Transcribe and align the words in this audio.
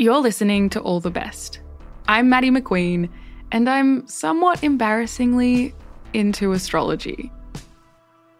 You're 0.00 0.20
listening 0.20 0.70
to 0.70 0.80
All 0.80 0.98
the 0.98 1.10
Best. 1.10 1.60
I'm 2.08 2.30
Maddie 2.30 2.50
McQueen, 2.50 3.10
and 3.52 3.68
I'm 3.68 4.06
somewhat 4.08 4.64
embarrassingly 4.64 5.74
into 6.14 6.52
astrology. 6.52 7.30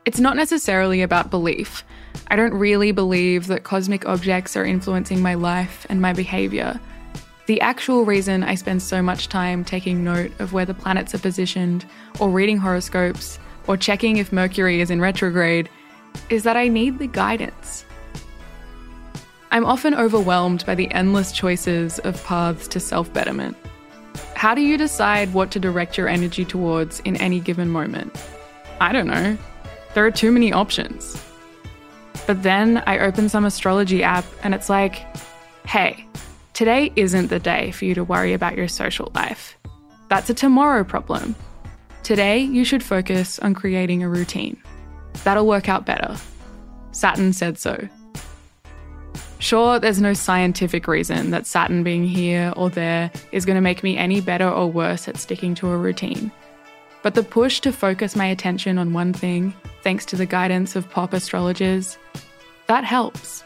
It's 0.06 0.18
not 0.18 0.36
necessarily 0.36 1.02
about 1.02 1.30
belief. 1.30 1.84
I 2.28 2.36
don't 2.36 2.54
really 2.54 2.92
believe 2.92 3.46
that 3.48 3.62
cosmic 3.62 4.06
objects 4.06 4.56
are 4.56 4.64
influencing 4.64 5.20
my 5.20 5.34
life 5.34 5.84
and 5.90 6.00
my 6.00 6.14
behaviour. 6.14 6.80
The 7.44 7.60
actual 7.60 8.06
reason 8.06 8.42
I 8.42 8.54
spend 8.54 8.80
so 8.80 9.02
much 9.02 9.28
time 9.28 9.62
taking 9.62 10.02
note 10.02 10.32
of 10.40 10.54
where 10.54 10.64
the 10.64 10.72
planets 10.72 11.14
are 11.14 11.18
positioned, 11.18 11.84
or 12.18 12.30
reading 12.30 12.56
horoscopes, 12.56 13.38
or 13.66 13.76
checking 13.76 14.16
if 14.16 14.32
Mercury 14.32 14.80
is 14.80 14.90
in 14.90 14.98
retrograde, 14.98 15.68
is 16.30 16.42
that 16.44 16.56
I 16.56 16.68
need 16.68 16.98
the 16.98 17.06
guidance. 17.06 17.84
I'm 19.52 19.66
often 19.66 19.94
overwhelmed 19.94 20.64
by 20.64 20.76
the 20.76 20.90
endless 20.92 21.32
choices 21.32 21.98
of 22.00 22.22
paths 22.24 22.68
to 22.68 22.78
self 22.78 23.12
betterment. 23.12 23.56
How 24.36 24.54
do 24.54 24.60
you 24.60 24.78
decide 24.78 25.34
what 25.34 25.50
to 25.50 25.58
direct 25.58 25.98
your 25.98 26.08
energy 26.08 26.44
towards 26.44 27.00
in 27.00 27.16
any 27.16 27.40
given 27.40 27.68
moment? 27.68 28.16
I 28.80 28.92
don't 28.92 29.08
know. 29.08 29.36
There 29.94 30.06
are 30.06 30.10
too 30.12 30.30
many 30.30 30.52
options. 30.52 31.20
But 32.28 32.44
then 32.44 32.82
I 32.86 33.00
open 33.00 33.28
some 33.28 33.44
astrology 33.44 34.04
app 34.04 34.24
and 34.44 34.54
it's 34.54 34.68
like, 34.70 35.04
hey, 35.66 36.06
today 36.52 36.92
isn't 36.94 37.26
the 37.26 37.40
day 37.40 37.72
for 37.72 37.86
you 37.86 37.94
to 37.96 38.04
worry 38.04 38.32
about 38.32 38.56
your 38.56 38.68
social 38.68 39.10
life. 39.16 39.58
That's 40.08 40.30
a 40.30 40.34
tomorrow 40.34 40.84
problem. 40.84 41.34
Today, 42.04 42.38
you 42.38 42.64
should 42.64 42.82
focus 42.82 43.38
on 43.40 43.54
creating 43.54 44.02
a 44.02 44.08
routine. 44.08 44.62
That'll 45.24 45.46
work 45.46 45.68
out 45.68 45.86
better. 45.86 46.16
Saturn 46.92 47.32
said 47.32 47.58
so. 47.58 47.88
Sure, 49.40 49.78
there's 49.78 50.02
no 50.02 50.12
scientific 50.12 50.86
reason 50.86 51.30
that 51.30 51.46
Saturn 51.46 51.82
being 51.82 52.04
here 52.04 52.52
or 52.56 52.68
there 52.68 53.10
is 53.32 53.46
going 53.46 53.54
to 53.54 53.62
make 53.62 53.82
me 53.82 53.96
any 53.96 54.20
better 54.20 54.48
or 54.48 54.70
worse 54.70 55.08
at 55.08 55.16
sticking 55.16 55.54
to 55.56 55.70
a 55.70 55.78
routine. 55.78 56.30
But 57.02 57.14
the 57.14 57.22
push 57.22 57.60
to 57.60 57.72
focus 57.72 58.14
my 58.14 58.26
attention 58.26 58.76
on 58.76 58.92
one 58.92 59.14
thing, 59.14 59.54
thanks 59.82 60.04
to 60.06 60.16
the 60.16 60.26
guidance 60.26 60.76
of 60.76 60.90
pop 60.90 61.14
astrologers, 61.14 61.96
that 62.66 62.84
helps. 62.84 63.42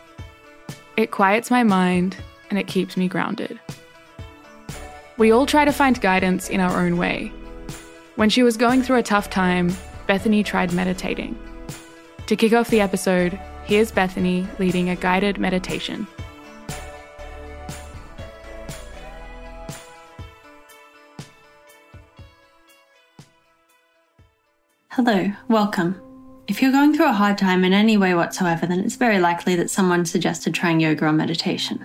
It 0.97 1.13
quiets 1.13 1.49
my 1.49 1.63
mind 1.63 2.17
and 2.51 2.59
it 2.59 2.67
keeps 2.67 2.97
me 2.97 3.07
grounded. 3.07 3.61
We 5.17 5.31
all 5.31 5.47
try 5.47 5.65
to 5.65 5.73
find 5.73 6.01
guidance 6.01 6.51
in 6.51 6.59
our 6.59 6.85
own 6.85 6.97
way. 6.97 7.33
When 8.17 8.31
she 8.31 8.43
was 8.43 8.57
going 8.57 8.83
through 8.83 8.99
a 8.99 9.03
tough 9.05 9.31
time, 9.31 9.73
Bethany 10.09 10.43
tried 10.43 10.73
meditating. 10.73 11.39
To 12.27 12.35
kick 12.35 12.53
off 12.53 12.71
the 12.71 12.81
episode, 12.81 13.39
Here's 13.67 13.91
Bethany 13.91 14.47
leading 14.59 14.91
a 14.91 14.97
guided 14.97 15.39
meditation. 15.39 16.07
Hello, 24.91 25.33
welcome. 25.49 25.99
If 26.47 26.61
you're 26.61 26.73
going 26.73 26.95
through 26.95 27.09
a 27.09 27.13
hard 27.13 27.39
time 27.39 27.65
in 27.65 27.73
any 27.73 27.97
way 27.97 28.15
whatsoever, 28.15 28.67
then 28.67 28.81
it's 28.81 28.97
very 28.97 29.19
likely 29.19 29.57
that 29.57 29.71
someone 29.71 30.05
suggested 30.05 30.53
trying 30.53 30.79
yoga 30.81 31.07
or 31.07 31.13
meditation. 31.13 31.83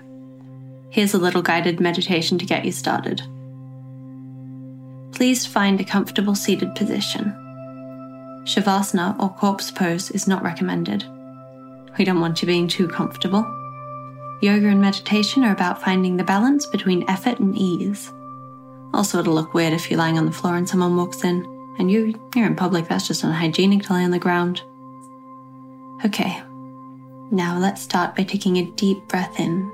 Here's 0.89 1.13
a 1.13 1.17
little 1.17 1.41
guided 1.41 1.79
meditation 1.79 2.37
to 2.39 2.45
get 2.45 2.65
you 2.65 2.73
started. 2.73 3.21
Please 5.13 5.45
find 5.45 5.79
a 5.79 5.85
comfortable 5.85 6.35
seated 6.35 6.75
position. 6.75 7.33
Shavasana 8.43 9.17
or 9.17 9.29
corpse 9.29 9.71
pose 9.71 10.11
is 10.11 10.27
not 10.27 10.43
recommended. 10.43 11.05
We 11.99 12.05
don't 12.05 12.21
want 12.21 12.41
you 12.41 12.45
being 12.45 12.69
too 12.69 12.87
comfortable. 12.87 13.45
Yoga 14.41 14.67
and 14.67 14.79
meditation 14.79 15.43
are 15.43 15.51
about 15.51 15.81
finding 15.81 16.15
the 16.15 16.23
balance 16.23 16.65
between 16.65 17.07
effort 17.09 17.39
and 17.39 17.57
ease. 17.57 18.13
Also, 18.93 19.19
it'll 19.19 19.33
look 19.33 19.53
weird 19.53 19.73
if 19.73 19.91
you're 19.91 19.99
lying 19.99 20.17
on 20.17 20.25
the 20.25 20.31
floor 20.31 20.55
and 20.55 20.67
someone 20.67 20.95
walks 20.95 21.25
in, 21.25 21.43
and 21.77 21.91
you, 21.91 22.17
you're 22.33 22.47
in 22.47 22.55
public, 22.55 22.87
that's 22.87 23.05
just 23.05 23.25
unhygienic 23.25 23.83
to 23.83 23.93
lay 23.93 24.05
on 24.05 24.11
the 24.11 24.17
ground. 24.17 24.61
Okay, 26.05 26.41
now 27.31 27.59
let's 27.59 27.81
start 27.81 28.15
by 28.15 28.23
taking 28.23 28.55
a 28.57 28.71
deep 28.71 29.05
breath 29.09 29.37
in, 29.37 29.69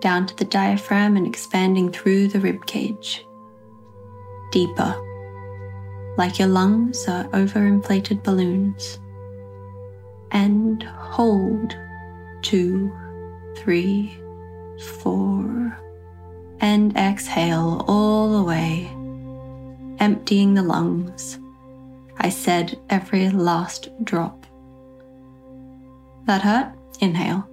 down 0.00 0.26
to 0.26 0.36
the 0.36 0.44
diaphragm 0.44 1.16
and 1.16 1.26
expanding 1.26 1.90
through 1.90 2.28
the 2.28 2.40
rib 2.40 2.66
cage. 2.66 3.26
Deeper, 4.50 4.94
like 6.18 6.38
your 6.38 6.48
lungs 6.48 7.08
are 7.08 7.24
overinflated 7.28 8.22
balloons 8.22 8.98
and 10.32 10.82
hold. 10.82 11.76
Two, 12.42 12.92
three, 13.56 14.18
four, 15.00 15.78
and 16.60 16.96
exhale 16.96 17.84
all 17.86 18.36
the 18.36 18.42
way, 18.42 18.88
emptying 20.00 20.54
the 20.54 20.62
lungs. 20.62 21.38
I 22.18 22.30
said 22.30 22.78
every 22.90 23.28
last 23.30 23.90
drop. 24.04 24.44
That 26.24 26.42
hurt? 26.42 26.72
Inhale. 27.00 27.46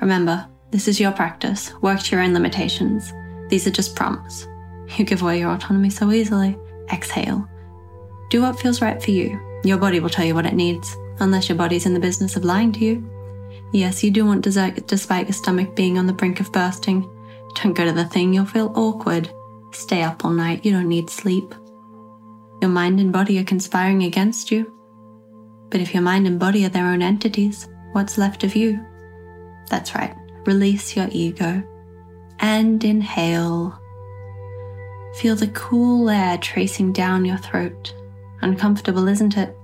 Remember, 0.00 0.46
this 0.70 0.88
is 0.88 1.00
your 1.00 1.12
practice. 1.12 1.72
Work 1.80 2.00
to 2.00 2.16
your 2.16 2.24
own 2.24 2.34
limitations. 2.34 3.12
These 3.48 3.66
are 3.66 3.70
just 3.70 3.96
prompts. 3.96 4.46
You 4.96 5.04
give 5.04 5.22
away 5.22 5.40
your 5.40 5.50
autonomy 5.50 5.90
so 5.90 6.12
easily. 6.12 6.56
Exhale. 6.92 7.48
Do 8.30 8.42
what 8.42 8.58
feels 8.58 8.80
right 8.80 9.02
for 9.02 9.10
you. 9.10 9.40
Your 9.64 9.78
body 9.78 10.00
will 10.00 10.10
tell 10.10 10.24
you 10.24 10.34
what 10.34 10.46
it 10.46 10.54
needs 10.54 10.96
unless 11.20 11.48
your 11.48 11.56
body's 11.56 11.86
in 11.86 11.94
the 11.94 12.00
business 12.00 12.36
of 12.36 12.44
lying 12.44 12.72
to 12.72 12.80
you. 12.80 13.10
Yes, 13.72 14.02
you 14.04 14.10
do 14.10 14.24
want 14.24 14.42
dessert 14.42 14.86
despite 14.86 15.26
your 15.26 15.34
stomach 15.34 15.74
being 15.74 15.98
on 15.98 16.06
the 16.06 16.12
brink 16.12 16.40
of 16.40 16.52
bursting. 16.52 17.02
Don't 17.56 17.74
go 17.74 17.84
to 17.84 17.92
the 17.92 18.04
thing, 18.04 18.32
you'll 18.32 18.46
feel 18.46 18.72
awkward. 18.76 19.30
Stay 19.72 20.02
up 20.02 20.24
all 20.24 20.30
night, 20.30 20.64
you 20.64 20.72
don't 20.72 20.88
need 20.88 21.10
sleep. 21.10 21.54
Your 22.60 22.70
mind 22.70 23.00
and 23.00 23.12
body 23.12 23.38
are 23.38 23.44
conspiring 23.44 24.04
against 24.04 24.50
you. 24.50 24.72
But 25.70 25.80
if 25.80 25.92
your 25.92 26.02
mind 26.02 26.26
and 26.26 26.38
body 26.38 26.64
are 26.64 26.70
their 26.70 26.86
own 26.86 27.02
entities, 27.02 27.68
what's 27.92 28.18
left 28.18 28.44
of 28.44 28.54
you? 28.54 28.80
That's 29.68 29.94
right, 29.94 30.14
release 30.46 30.96
your 30.96 31.08
ego. 31.10 31.62
And 32.38 32.82
inhale. 32.84 33.78
Feel 35.16 35.34
the 35.34 35.48
cool 35.48 36.10
air 36.10 36.38
tracing 36.38 36.92
down 36.92 37.24
your 37.24 37.38
throat. 37.38 37.94
Uncomfortable, 38.42 39.08
isn't 39.08 39.36
it? 39.36 39.56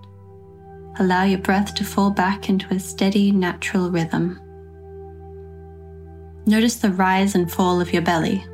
Allow 0.98 1.24
your 1.24 1.38
breath 1.38 1.74
to 1.76 1.84
fall 1.84 2.10
back 2.10 2.48
into 2.48 2.72
a 2.72 2.78
steady, 2.78 3.32
natural 3.32 3.90
rhythm. 3.90 4.38
Notice 6.44 6.76
the 6.76 6.90
rise 6.90 7.34
and 7.34 7.50
fall 7.50 7.80
of 7.80 7.92
your 7.92 8.02
belly. 8.02 8.44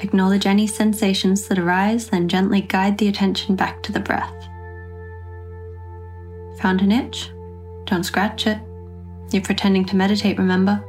Acknowledge 0.00 0.46
any 0.46 0.66
sensations 0.66 1.46
that 1.46 1.58
arise, 1.58 2.08
then 2.08 2.28
gently 2.28 2.62
guide 2.62 2.98
the 2.98 3.08
attention 3.08 3.54
back 3.54 3.82
to 3.82 3.92
the 3.92 4.00
breath. 4.00 4.34
Found 6.60 6.80
an 6.80 6.90
itch? 6.90 7.30
Don't 7.84 8.04
scratch 8.04 8.46
it. 8.46 8.58
You're 9.30 9.42
pretending 9.42 9.84
to 9.86 9.96
meditate, 9.96 10.38
remember? 10.38 10.84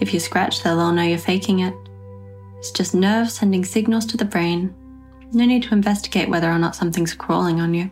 If 0.00 0.14
you 0.14 0.20
scratch, 0.20 0.62
they'll 0.62 0.80
all 0.80 0.92
know 0.92 1.02
you're 1.02 1.18
faking 1.18 1.60
it. 1.60 1.74
It's 2.58 2.70
just 2.70 2.94
nerves 2.94 3.34
sending 3.34 3.64
signals 3.64 4.06
to 4.06 4.16
the 4.16 4.24
brain. 4.24 4.74
No 5.32 5.44
need 5.46 5.64
to 5.64 5.74
investigate 5.74 6.28
whether 6.28 6.50
or 6.50 6.58
not 6.58 6.76
something's 6.76 7.14
crawling 7.14 7.60
on 7.60 7.74
you. 7.74 7.90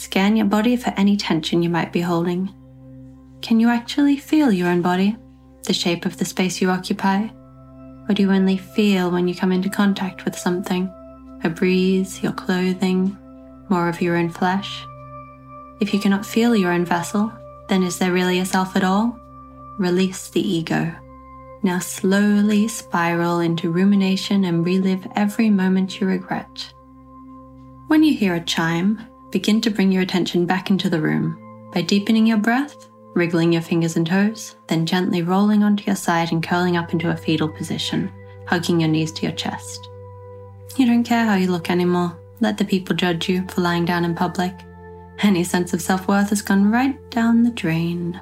Scan 0.00 0.34
your 0.34 0.46
body 0.46 0.76
for 0.76 0.94
any 0.96 1.14
tension 1.14 1.62
you 1.62 1.68
might 1.68 1.92
be 1.92 2.00
holding. 2.00 2.48
Can 3.42 3.60
you 3.60 3.68
actually 3.68 4.16
feel 4.16 4.50
your 4.50 4.68
own 4.68 4.80
body, 4.80 5.14
the 5.64 5.74
shape 5.74 6.06
of 6.06 6.16
the 6.16 6.24
space 6.24 6.58
you 6.58 6.70
occupy? 6.70 7.28
Or 8.08 8.14
do 8.14 8.22
you 8.22 8.32
only 8.32 8.56
feel 8.56 9.10
when 9.10 9.28
you 9.28 9.34
come 9.34 9.52
into 9.52 9.68
contact 9.68 10.24
with 10.24 10.38
something? 10.38 10.90
A 11.44 11.50
breeze, 11.50 12.22
your 12.22 12.32
clothing, 12.32 13.14
more 13.68 13.90
of 13.90 14.00
your 14.00 14.16
own 14.16 14.30
flesh? 14.30 14.86
If 15.82 15.92
you 15.92 16.00
cannot 16.00 16.24
feel 16.24 16.56
your 16.56 16.72
own 16.72 16.86
vessel, 16.86 17.30
then 17.68 17.82
is 17.82 17.98
there 17.98 18.10
really 18.10 18.38
a 18.38 18.46
self 18.46 18.76
at 18.76 18.84
all? 18.84 19.14
Release 19.78 20.30
the 20.30 20.40
ego. 20.40 20.94
Now 21.62 21.78
slowly 21.78 22.68
spiral 22.68 23.40
into 23.40 23.70
rumination 23.70 24.44
and 24.46 24.64
relive 24.64 25.06
every 25.14 25.50
moment 25.50 26.00
you 26.00 26.06
regret. 26.06 26.72
When 27.88 28.02
you 28.02 28.14
hear 28.14 28.34
a 28.36 28.40
chime, 28.40 29.06
begin 29.30 29.60
to 29.60 29.70
bring 29.70 29.92
your 29.92 30.02
attention 30.02 30.46
back 30.46 30.70
into 30.70 30.90
the 30.90 31.00
room 31.00 31.70
by 31.72 31.82
deepening 31.82 32.26
your 32.26 32.38
breath, 32.38 32.88
wriggling 33.14 33.52
your 33.52 33.62
fingers 33.62 33.96
and 33.96 34.06
toes, 34.06 34.56
then 34.66 34.86
gently 34.86 35.22
rolling 35.22 35.62
onto 35.62 35.84
your 35.84 35.96
side 35.96 36.32
and 36.32 36.42
curling 36.42 36.76
up 36.76 36.92
into 36.92 37.10
a 37.10 37.16
fetal 37.16 37.48
position, 37.48 38.10
hugging 38.46 38.80
your 38.80 38.88
knees 38.88 39.12
to 39.12 39.22
your 39.22 39.34
chest. 39.34 39.88
You 40.76 40.86
don't 40.86 41.04
care 41.04 41.24
how 41.24 41.36
you 41.36 41.48
look 41.48 41.70
anymore. 41.70 42.18
Let 42.40 42.58
the 42.58 42.64
people 42.64 42.96
judge 42.96 43.28
you 43.28 43.46
for 43.48 43.60
lying 43.60 43.84
down 43.84 44.04
in 44.04 44.14
public. 44.14 44.52
Any 45.18 45.44
sense 45.44 45.72
of 45.74 45.82
self 45.82 46.08
worth 46.08 46.30
has 46.30 46.42
gone 46.42 46.70
right 46.70 46.98
down 47.10 47.42
the 47.42 47.50
drain. 47.50 48.20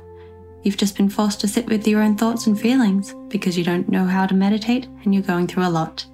You've 0.62 0.76
just 0.76 0.96
been 0.96 1.08
forced 1.08 1.40
to 1.40 1.48
sit 1.48 1.66
with 1.66 1.86
your 1.86 2.02
own 2.02 2.16
thoughts 2.16 2.46
and 2.46 2.60
feelings 2.60 3.14
because 3.28 3.56
you 3.56 3.64
don't 3.64 3.88
know 3.88 4.04
how 4.04 4.26
to 4.26 4.34
meditate 4.34 4.86
and 5.04 5.14
you're 5.14 5.22
going 5.22 5.46
through 5.46 5.66
a 5.66 5.70
lot. 5.70 6.04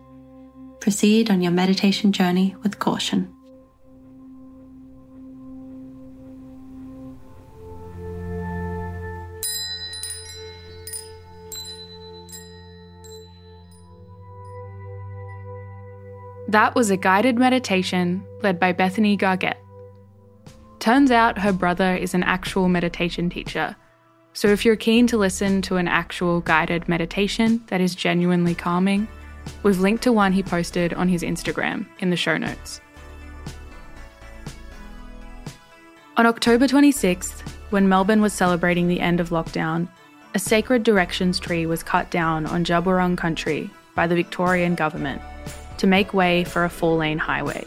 Proceed 0.80 1.30
on 1.30 1.40
your 1.40 1.52
meditation 1.52 2.12
journey 2.12 2.54
with 2.62 2.78
caution. 2.78 3.33
That 16.54 16.76
was 16.76 16.88
a 16.88 16.96
guided 16.96 17.36
meditation 17.36 18.24
led 18.42 18.60
by 18.60 18.70
Bethany 18.70 19.16
Gargett. 19.16 19.56
Turns 20.78 21.10
out 21.10 21.36
her 21.36 21.52
brother 21.52 21.96
is 21.96 22.14
an 22.14 22.22
actual 22.22 22.68
meditation 22.68 23.28
teacher. 23.28 23.74
So 24.34 24.46
if 24.46 24.64
you're 24.64 24.76
keen 24.76 25.08
to 25.08 25.16
listen 25.16 25.62
to 25.62 25.78
an 25.78 25.88
actual 25.88 26.42
guided 26.42 26.88
meditation 26.88 27.60
that 27.66 27.80
is 27.80 27.96
genuinely 27.96 28.54
calming, 28.54 29.08
we've 29.64 29.80
linked 29.80 30.04
to 30.04 30.12
one 30.12 30.32
he 30.32 30.44
posted 30.44 30.94
on 30.94 31.08
his 31.08 31.24
Instagram 31.24 31.86
in 31.98 32.10
the 32.10 32.16
show 32.16 32.36
notes. 32.36 32.80
On 36.16 36.24
October 36.24 36.68
26th, 36.68 37.40
when 37.70 37.88
Melbourne 37.88 38.22
was 38.22 38.32
celebrating 38.32 38.86
the 38.86 39.00
end 39.00 39.18
of 39.18 39.30
lockdown, 39.30 39.88
a 40.36 40.38
sacred 40.38 40.84
directions 40.84 41.40
tree 41.40 41.66
was 41.66 41.82
cut 41.82 42.12
down 42.12 42.46
on 42.46 42.64
Djab 42.64 42.84
Wurrung 42.84 43.18
country 43.18 43.68
by 43.96 44.06
the 44.06 44.14
Victorian 44.14 44.76
government 44.76 45.20
to 45.78 45.86
make 45.86 46.14
way 46.14 46.44
for 46.44 46.64
a 46.64 46.70
four 46.70 46.96
lane 46.96 47.18
highway. 47.18 47.64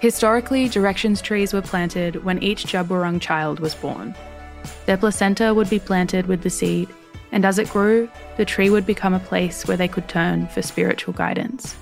Historically, 0.00 0.68
directions 0.68 1.22
trees 1.22 1.52
were 1.52 1.62
planted 1.62 2.24
when 2.24 2.42
each 2.42 2.64
Djab 2.64 3.20
child 3.20 3.60
was 3.60 3.74
born. 3.74 4.14
Their 4.86 4.96
placenta 4.96 5.54
would 5.54 5.70
be 5.70 5.78
planted 5.78 6.26
with 6.26 6.42
the 6.42 6.50
seed, 6.50 6.88
and 7.30 7.44
as 7.44 7.58
it 7.58 7.70
grew, 7.70 8.10
the 8.36 8.44
tree 8.44 8.68
would 8.68 8.84
become 8.84 9.14
a 9.14 9.20
place 9.20 9.66
where 9.66 9.76
they 9.76 9.88
could 9.88 10.08
turn 10.08 10.48
for 10.48 10.60
spiritual 10.60 11.14
guidance. 11.14 11.76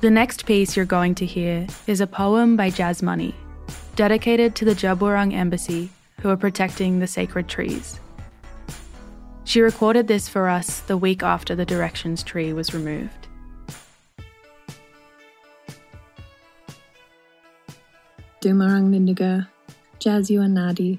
The 0.00 0.10
next 0.10 0.46
piece 0.46 0.76
you're 0.76 0.84
going 0.84 1.14
to 1.16 1.26
hear 1.26 1.66
is 1.86 2.00
a 2.00 2.06
poem 2.06 2.56
by 2.56 2.70
Jazz 2.70 3.02
Money, 3.02 3.34
dedicated 3.94 4.54
to 4.56 4.64
the 4.64 4.74
Djab 4.74 5.32
Embassy, 5.32 5.90
who 6.20 6.28
are 6.28 6.36
protecting 6.36 6.98
the 6.98 7.06
sacred 7.06 7.48
trees. 7.48 8.00
She 9.44 9.60
recorded 9.60 10.08
this 10.08 10.28
for 10.28 10.48
us 10.48 10.80
the 10.80 10.96
week 10.96 11.22
after 11.22 11.54
the 11.54 11.64
directions 11.64 12.24
tree 12.24 12.52
was 12.52 12.74
removed. 12.74 13.25
Dumarang 18.42 18.90
Nindiga, 18.90 19.48
Jazu 19.98 20.44
and 20.44 20.56
Nadi, 20.56 20.98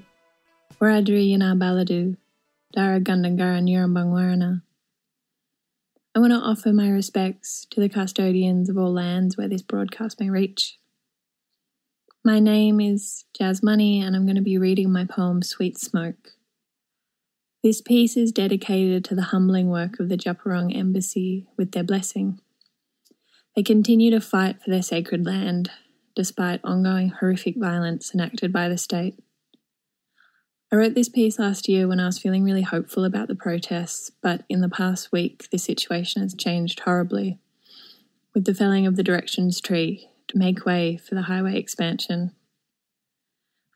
Waradri 0.80 1.30
Yana 1.30 1.56
Baladu, 1.56 2.16
Dara 2.72 3.00
Gundangara 3.00 3.62
Nurambangwarana. 3.62 4.62
I 6.16 6.18
want 6.18 6.32
to 6.32 6.38
offer 6.38 6.72
my 6.72 6.88
respects 6.88 7.64
to 7.70 7.80
the 7.80 7.88
custodians 7.88 8.68
of 8.68 8.76
all 8.76 8.92
lands 8.92 9.36
where 9.36 9.48
this 9.48 9.62
broadcast 9.62 10.18
may 10.18 10.28
reach. 10.28 10.78
My 12.24 12.40
name 12.40 12.80
is 12.80 13.24
Jazz 13.38 13.62
Money, 13.62 14.00
and 14.02 14.16
I'm 14.16 14.26
going 14.26 14.34
to 14.34 14.42
be 14.42 14.58
reading 14.58 14.92
my 14.92 15.04
poem 15.04 15.40
Sweet 15.40 15.78
Smoke. 15.78 16.32
This 17.62 17.80
piece 17.80 18.16
is 18.16 18.32
dedicated 18.32 19.04
to 19.04 19.14
the 19.14 19.22
humbling 19.22 19.68
work 19.68 20.00
of 20.00 20.08
the 20.08 20.16
Djab 20.16 20.38
Wurrung 20.42 20.76
Embassy 20.76 21.46
with 21.56 21.70
their 21.70 21.84
blessing. 21.84 22.40
They 23.54 23.62
continue 23.62 24.10
to 24.10 24.20
fight 24.20 24.60
for 24.60 24.70
their 24.70 24.82
sacred 24.82 25.24
land, 25.24 25.70
despite 26.18 26.60
ongoing 26.64 27.10
horrific 27.10 27.54
violence 27.56 28.12
enacted 28.12 28.52
by 28.52 28.68
the 28.68 28.76
state. 28.76 29.16
I 30.72 30.74
wrote 30.74 30.94
this 30.94 31.08
piece 31.08 31.38
last 31.38 31.68
year 31.68 31.86
when 31.86 32.00
I 32.00 32.06
was 32.06 32.18
feeling 32.18 32.42
really 32.42 32.62
hopeful 32.62 33.04
about 33.04 33.28
the 33.28 33.36
protests, 33.36 34.10
but 34.20 34.42
in 34.48 34.60
the 34.60 34.68
past 34.68 35.12
week, 35.12 35.48
the 35.52 35.58
situation 35.58 36.22
has 36.22 36.34
changed 36.34 36.80
horribly, 36.80 37.38
with 38.34 38.46
the 38.46 38.52
felling 38.52 38.84
of 38.84 38.96
the 38.96 39.04
directions 39.04 39.60
tree 39.60 40.10
to 40.26 40.36
make 40.36 40.66
way 40.66 40.96
for 40.96 41.14
the 41.14 41.22
highway 41.22 41.56
expansion. 41.56 42.32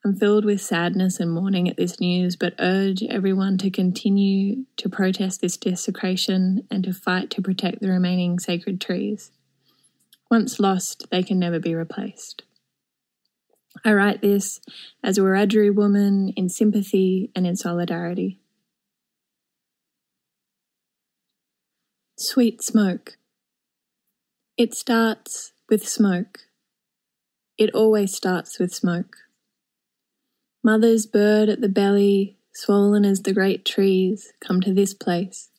I'm 0.05 0.17
filled 0.17 0.45
with 0.45 0.61
sadness 0.61 1.21
and 1.21 1.31
mourning 1.31 1.69
at 1.69 1.77
this 1.77 2.01
news, 2.01 2.35
but 2.35 2.57
urge 2.59 3.05
everyone 3.05 3.57
to 3.59 3.71
continue 3.71 4.65
to 4.79 4.89
protest 4.89 5.43
this 5.43 5.57
desecration 5.57 6.67
and 6.73 6.83
to 6.83 6.93
fight 6.93 7.31
to 7.31 7.41
protect 7.41 7.81
the 7.83 7.89
remaining 7.89 8.41
sacred 8.41 8.81
trees. 8.81 9.31
Once 10.33 10.59
lost, 10.59 11.07
they 11.11 11.23
can 11.23 11.39
never 11.39 11.61
be 11.61 11.75
replaced. 11.75 12.43
I 13.85 13.93
write 13.93 14.23
this 14.23 14.63
as 15.05 15.19
a 15.19 15.21
Wiradjuri 15.21 15.75
woman 15.75 16.33
in 16.35 16.49
sympathy 16.49 17.31
and 17.37 17.47
in 17.47 17.55
solidarity. 17.55 18.41
Sweet 22.17 22.63
smoke. 22.63 23.19
It 24.57 24.75
starts 24.75 25.53
with 25.69 25.87
smoke. 25.87 26.39
It 27.59 27.75
always 27.75 28.17
starts 28.17 28.59
with 28.59 28.75
smoke. 28.75 29.17
Mother's 30.65 31.05
bird 31.05 31.51
at 31.51 31.61
the 31.61 31.69
belly, 31.69 32.39
swollen 32.55 33.05
as 33.05 33.21
the 33.21 33.35
great 33.35 33.67
trees, 33.67 34.33
come 34.41 34.63
to 34.63 34.73
this 34.73 34.95
place, 34.95 35.51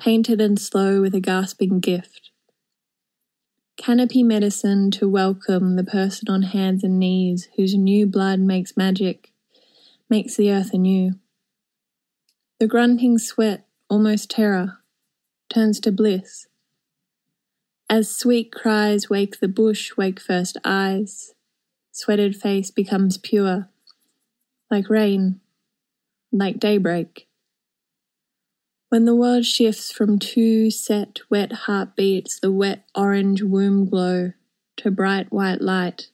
painted 0.00 0.40
and 0.40 0.58
slow 0.58 1.00
with 1.00 1.14
a 1.14 1.20
gasping 1.20 1.78
gift 1.78 2.27
Canopy 3.78 4.24
medicine 4.24 4.90
to 4.90 5.08
welcome 5.08 5.76
the 5.76 5.84
person 5.84 6.28
on 6.28 6.42
hands 6.42 6.82
and 6.82 6.98
knees 6.98 7.48
whose 7.56 7.76
new 7.76 8.08
blood 8.08 8.40
makes 8.40 8.76
magic, 8.76 9.30
makes 10.10 10.36
the 10.36 10.50
earth 10.50 10.74
anew. 10.74 11.12
The 12.58 12.66
grunting 12.66 13.18
sweat, 13.18 13.66
almost 13.88 14.30
terror, 14.30 14.78
turns 15.48 15.78
to 15.80 15.92
bliss. 15.92 16.48
As 17.88 18.10
sweet 18.10 18.50
cries 18.50 19.08
wake 19.08 19.38
the 19.38 19.48
bush, 19.48 19.96
wake 19.96 20.18
first 20.18 20.58
eyes, 20.64 21.34
sweated 21.92 22.34
face 22.34 22.72
becomes 22.72 23.16
pure, 23.16 23.68
like 24.72 24.90
rain, 24.90 25.40
like 26.32 26.58
daybreak. 26.58 27.27
When 28.90 29.04
the 29.04 29.14
world 29.14 29.44
shifts 29.44 29.92
from 29.92 30.18
two 30.18 30.70
set 30.70 31.20
wet 31.28 31.52
heartbeats, 31.52 32.40
the 32.40 32.50
wet 32.50 32.84
orange 32.94 33.42
womb 33.42 33.84
glow, 33.84 34.32
to 34.78 34.90
bright 34.90 35.30
white 35.30 35.60
light, 35.60 36.08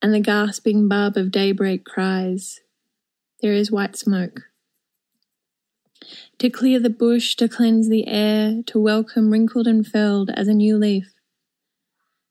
and 0.00 0.14
the 0.14 0.20
gasping 0.20 0.86
bub 0.86 1.16
of 1.16 1.32
daybreak 1.32 1.84
cries, 1.84 2.60
there 3.42 3.52
is 3.52 3.72
white 3.72 3.96
smoke. 3.96 4.42
To 6.38 6.50
clear 6.50 6.78
the 6.78 6.88
bush, 6.88 7.34
to 7.34 7.48
cleanse 7.48 7.88
the 7.88 8.06
air, 8.06 8.62
to 8.66 8.78
welcome 8.78 9.32
wrinkled 9.32 9.66
and 9.66 9.84
felled 9.84 10.30
as 10.30 10.46
a 10.46 10.54
new 10.54 10.78
leaf. 10.78 11.14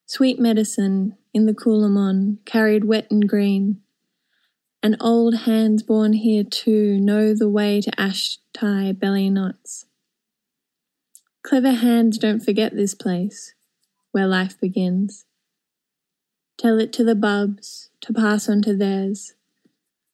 Sweet 0.05 0.39
medicine 0.39 1.17
in 1.33 1.45
the 1.45 1.53
Coolamon, 1.53 2.37
carried 2.45 2.85
wet 2.85 3.11
and 3.11 3.27
green, 3.27 3.81
and 4.85 4.95
old 4.99 5.33
hands 5.33 5.81
born 5.81 6.13
here 6.13 6.43
too 6.43 6.99
know 6.99 7.33
the 7.33 7.49
way 7.49 7.81
to 7.81 7.99
ash 7.99 8.37
tie 8.53 8.91
belly 8.91 9.31
knots. 9.31 9.87
Clever 11.41 11.71
hands 11.71 12.19
don't 12.19 12.45
forget 12.45 12.75
this 12.75 12.93
place, 12.93 13.55
where 14.11 14.27
life 14.27 14.59
begins. 14.61 15.25
Tell 16.59 16.79
it 16.79 16.93
to 16.93 17.03
the 17.03 17.15
bubs, 17.15 17.89
to 18.01 18.13
pass 18.13 18.47
on 18.47 18.61
to 18.61 18.75
theirs. 18.75 19.33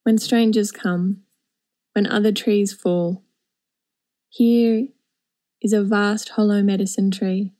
When 0.04 0.18
strangers 0.18 0.72
come, 0.72 1.24
when 1.92 2.08
other 2.08 2.32
trees 2.32 2.72
fall, 2.72 3.24
here 4.30 4.88
is 5.62 5.74
a 5.74 5.84
vast 5.84 6.30
hollow 6.30 6.62
medicine 6.62 7.12
tree. 7.12 7.52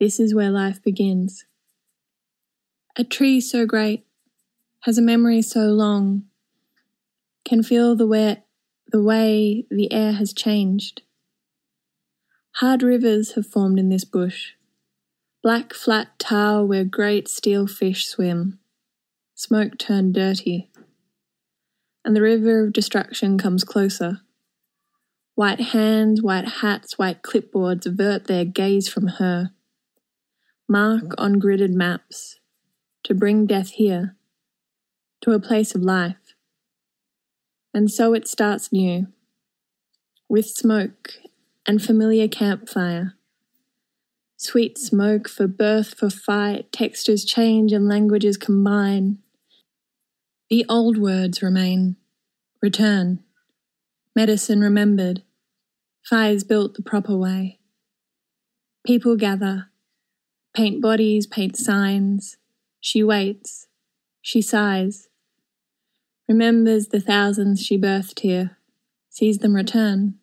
This 0.00 0.18
is 0.18 0.34
where 0.34 0.50
life 0.50 0.82
begins. 0.82 1.44
A 2.96 3.04
tree 3.04 3.38
so 3.38 3.66
great 3.66 4.05
has 4.86 4.96
a 4.96 5.02
memory 5.02 5.42
so 5.42 5.62
long, 5.62 6.22
can 7.44 7.60
feel 7.60 7.96
the 7.96 8.06
way, 8.06 8.44
the 8.92 9.02
way 9.02 9.66
the 9.68 9.90
air 9.92 10.12
has 10.12 10.32
changed. 10.32 11.02
Hard 12.58 12.84
rivers 12.84 13.32
have 13.32 13.48
formed 13.48 13.80
in 13.80 13.88
this 13.88 14.04
bush, 14.04 14.52
black 15.42 15.74
flat 15.74 16.16
tar 16.20 16.64
where 16.64 16.84
great 16.84 17.26
steel 17.26 17.66
fish 17.66 18.06
swim, 18.06 18.60
smoke 19.34 19.76
turned 19.76 20.14
dirty. 20.14 20.70
And 22.04 22.14
the 22.14 22.22
river 22.22 22.64
of 22.64 22.72
destruction 22.72 23.38
comes 23.38 23.64
closer. 23.64 24.20
White 25.34 25.60
hands, 25.60 26.22
white 26.22 26.48
hats, 26.60 26.96
white 26.96 27.22
clipboards 27.22 27.86
avert 27.86 28.28
their 28.28 28.44
gaze 28.44 28.88
from 28.88 29.08
her. 29.18 29.50
Mark 30.68 31.12
on 31.18 31.40
gridded 31.40 31.72
maps 31.72 32.38
to 33.02 33.14
bring 33.14 33.46
death 33.46 33.70
here 33.70 34.15
to 35.22 35.32
a 35.32 35.40
place 35.40 35.74
of 35.74 35.82
life. 35.82 36.34
And 37.74 37.90
so 37.90 38.14
it 38.14 38.26
starts 38.26 38.72
new, 38.72 39.08
with 40.28 40.46
smoke 40.46 41.14
and 41.66 41.82
familiar 41.82 42.28
campfire. 42.28 43.14
Sweet 44.38 44.78
smoke 44.78 45.28
for 45.28 45.46
birth, 45.46 45.94
for 45.98 46.10
fight, 46.10 46.70
textures 46.72 47.24
change 47.24 47.72
and 47.72 47.88
languages 47.88 48.36
combine. 48.36 49.18
The 50.48 50.64
old 50.68 50.98
words 50.98 51.42
remain 51.42 51.96
return, 52.62 53.22
medicine 54.14 54.60
remembered, 54.60 55.22
fires 56.04 56.44
built 56.44 56.74
the 56.74 56.82
proper 56.82 57.16
way. 57.16 57.58
People 58.86 59.16
gather, 59.16 59.70
paint 60.54 60.80
bodies, 60.80 61.26
paint 61.26 61.56
signs. 61.56 62.36
She 62.80 63.02
waits, 63.02 63.65
she 64.26 64.42
sighs, 64.42 65.08
remembers 66.28 66.88
the 66.88 66.98
thousands 66.98 67.64
she 67.64 67.78
birthed 67.78 68.18
here, 68.18 68.58
sees 69.08 69.38
them 69.38 69.54
return, 69.54 70.16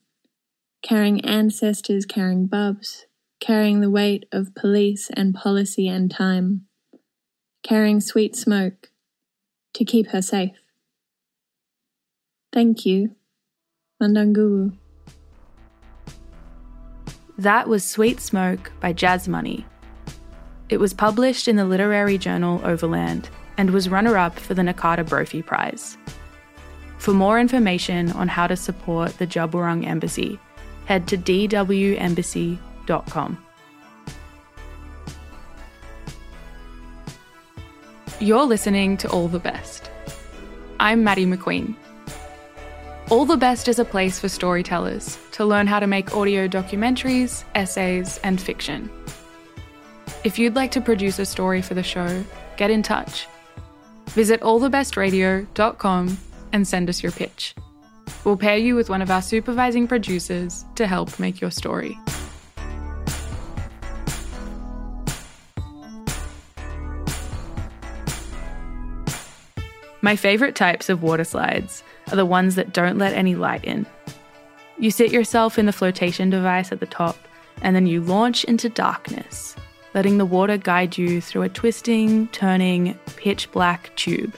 carrying 0.82 1.24
ancestors, 1.24 2.06
carrying 2.06 2.46
bubs, 2.46 3.06
carrying 3.40 3.80
the 3.80 3.90
weight 3.90 4.26
of 4.30 4.54
police 4.56 5.10
and 5.14 5.34
policy 5.34 5.88
and 5.88 6.12
time, 6.12 6.66
carrying 7.64 8.02
sweet 8.02 8.36
smoke 8.36 8.90
to 9.74 9.86
keep 9.86 10.08
her 10.10 10.22
safe. 10.22 10.58
Thank 12.52 12.86
you, 12.86 13.16
Mandanguru. 14.02 14.76
That 17.38 17.70
was 17.70 17.86
Sweet 17.86 18.20
Smoke 18.20 18.74
by 18.82 18.92
Jazz 18.92 19.30
Money. 19.30 19.66
It 20.68 20.82
was 20.82 20.94
published 20.94 21.48
in 21.48 21.56
the 21.56 21.64
literary 21.64 22.18
journal 22.18 22.60
Overland 22.66 23.30
and 23.58 23.72
was 23.72 23.90
runner 23.90 24.18
up 24.18 24.40
for 24.40 24.54
the 24.54 24.62
Nakata 24.62 25.06
Brophy 25.08 25.42
Prize. 25.42 25.98
For 26.98 27.14
more 27.14 27.40
information 27.40 28.12
on 28.14 28.28
how 28.28 28.48
to 28.48 28.56
support 28.56 29.18
the 29.18 29.28
Djab 29.28 29.52
Wurrung 29.52 29.86
Embassy, 29.86 30.40
head 30.86 31.08
to 31.10 31.18
dwembassy.com. 31.18 33.46
You're 38.20 38.46
listening 38.46 38.98
to 38.98 39.10
All 39.10 39.28
the 39.28 39.40
Best. 39.40 39.90
I'm 40.80 41.04
Maddie 41.04 41.26
McQueen. 41.26 41.76
All 43.10 43.26
the 43.26 43.36
Best 43.36 43.68
is 43.68 43.80
a 43.80 43.86
place 43.86 44.20
for 44.20 44.30
storytellers 44.30 45.18
to 45.34 45.44
learn 45.44 45.68
how 45.68 45.82
to 45.82 45.88
make 45.88 46.16
audio 46.16 46.48
documentaries, 46.48 47.44
essays, 47.54 48.18
and 48.24 48.40
fiction. 48.40 48.90
If 50.24 50.40
you'd 50.40 50.56
like 50.56 50.72
to 50.72 50.80
produce 50.80 51.20
a 51.20 51.26
story 51.26 51.62
for 51.62 51.74
the 51.74 51.84
show, 51.84 52.24
get 52.56 52.72
in 52.72 52.82
touch. 52.82 53.28
Visit 54.10 54.42
allthebestradio.com 54.42 56.18
and 56.52 56.68
send 56.68 56.90
us 56.90 57.02
your 57.02 57.12
pitch. 57.12 57.56
We'll 58.24 58.38
pair 58.38 58.58
you 58.58 58.76
with 58.76 58.90
one 58.90 59.02
of 59.02 59.12
our 59.12 59.22
supervising 59.22 59.88
producers 59.88 60.66
to 60.76 60.88
help 60.88 61.20
make 61.20 61.42
your 61.42 61.52
story. 61.52 61.98
My 70.02 70.18
favourite 70.18 70.56
types 70.56 70.90
of 70.90 71.02
water 71.02 71.24
slides 71.24 71.82
are 72.12 72.18
the 72.18 72.26
ones 72.26 72.56
that 72.56 72.74
don't 72.74 72.98
let 72.98 73.14
any 73.14 73.36
light 73.36 73.64
in. 73.64 73.86
You 74.78 74.92
sit 74.92 75.14
yourself 75.14 75.58
in 75.58 75.66
the 75.66 75.72
flotation 75.72 76.30
device 76.30 76.74
at 76.74 76.82
the 76.82 76.86
top, 76.86 77.16
and 77.62 77.74
then 77.74 77.88
you 77.88 78.02
launch 78.02 78.44
into 78.44 78.68
darkness, 78.68 79.56
letting 79.94 80.18
the 80.18 80.26
water 80.26 80.58
guide 80.58 80.98
you 80.98 81.22
through 81.22 81.44
a 81.44 81.50
twisting, 81.50 82.28
turning, 82.30 82.98
pitch 83.16 83.52
black 83.52 83.96
tube. 83.96 84.36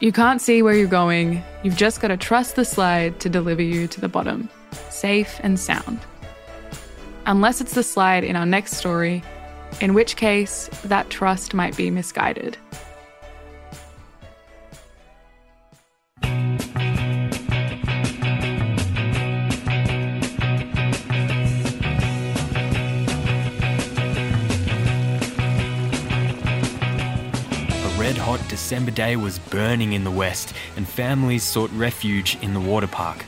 You 0.00 0.12
can't 0.12 0.40
see 0.40 0.62
where 0.62 0.74
you're 0.74 0.86
going, 0.86 1.42
you've 1.62 1.76
just 1.76 2.00
got 2.00 2.08
to 2.08 2.16
trust 2.16 2.56
the 2.56 2.64
slide 2.64 3.18
to 3.20 3.28
deliver 3.28 3.62
you 3.62 3.88
to 3.88 4.00
the 4.00 4.08
bottom, 4.08 4.48
safe 4.90 5.40
and 5.42 5.58
sound. 5.58 5.98
Unless 7.26 7.60
it's 7.60 7.74
the 7.74 7.82
slide 7.82 8.24
in 8.24 8.36
our 8.36 8.46
next 8.46 8.74
story, 8.74 9.22
in 9.80 9.94
which 9.94 10.16
case 10.16 10.68
that 10.84 11.10
trust 11.10 11.52
might 11.52 11.76
be 11.76 11.90
misguided. 11.90 12.56
Hot 28.28 28.46
December 28.46 28.90
day 28.90 29.16
was 29.16 29.38
burning 29.38 29.94
in 29.94 30.04
the 30.04 30.10
west, 30.10 30.52
and 30.76 30.86
families 30.86 31.42
sought 31.42 31.70
refuge 31.70 32.36
in 32.42 32.52
the 32.52 32.60
water 32.60 32.86
park. 32.86 33.24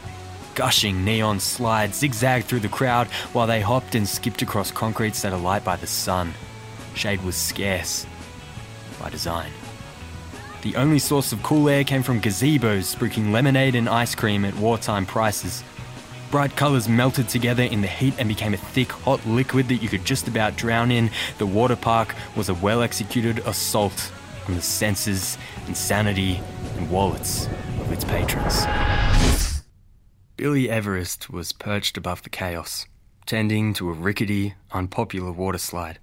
Gushing 0.54 1.07
neon 1.07 1.40
slides 1.40 1.97
zigzagged 1.97 2.45
through 2.45 2.61
the 2.61 2.69
crowd 2.69 3.07
while 3.33 3.47
they 3.47 3.62
hopped 3.62 3.95
and 3.95 4.07
skipped 4.07 4.42
across 4.42 4.71
concrete 4.71 5.14
set 5.14 5.33
alight 5.33 5.64
by 5.64 5.75
the 5.76 5.87
sun. 5.87 6.35
Shade 6.95 7.25
was 7.25 7.35
scarce, 7.35 8.04
by 9.00 9.09
design. 9.09 9.50
The 10.61 10.76
only 10.76 10.99
source 10.99 11.33
of 11.33 11.42
cool 11.42 11.71
air 11.71 11.83
came 11.83 12.02
from 12.02 12.21
gazebos 12.21 12.95
spruiking 12.95 13.33
lemonade 13.33 13.76
and 13.76 13.88
ice 13.88 14.14
cream 14.14 14.45
at 14.45 14.54
wartime 14.57 15.07
prices. 15.07 15.64
Bright 16.30 16.54
colours 16.57 16.90
melted 16.90 17.30
together 17.30 17.62
in 17.62 17.80
the 17.80 17.88
heat 17.88 18.12
and 18.19 18.28
became 18.28 18.52
a 18.52 18.59
thick, 18.59 18.92
hot 18.92 19.25
liquid 19.25 19.69
that 19.69 19.76
you 19.76 19.88
could 19.88 20.04
just 20.04 20.28
about 20.28 20.57
drown 20.57 20.90
in. 20.90 21.11
The 21.38 21.47
water 21.47 21.75
park 21.75 22.14
was 22.37 22.50
a 22.50 22.54
well 22.54 22.83
executed 22.83 23.38
assault 23.47 24.12
on 24.47 24.54
the 24.54 24.62
senses 24.62 25.38
insanity, 25.66 26.40
and 26.76 26.90
wallets 26.90 27.47
of 27.80 27.92
its 27.92 28.04
patrons. 28.04 28.66
Billy 30.37 30.70
Everest 30.70 31.30
was 31.30 31.52
perched 31.52 31.97
above 31.97 32.23
the 32.23 32.30
chaos, 32.30 32.87
tending 33.26 33.75
to 33.75 33.90
a 33.90 33.92
rickety, 33.92 34.54
unpopular 34.73 35.32
water 35.32 35.59
slide. 35.59 35.99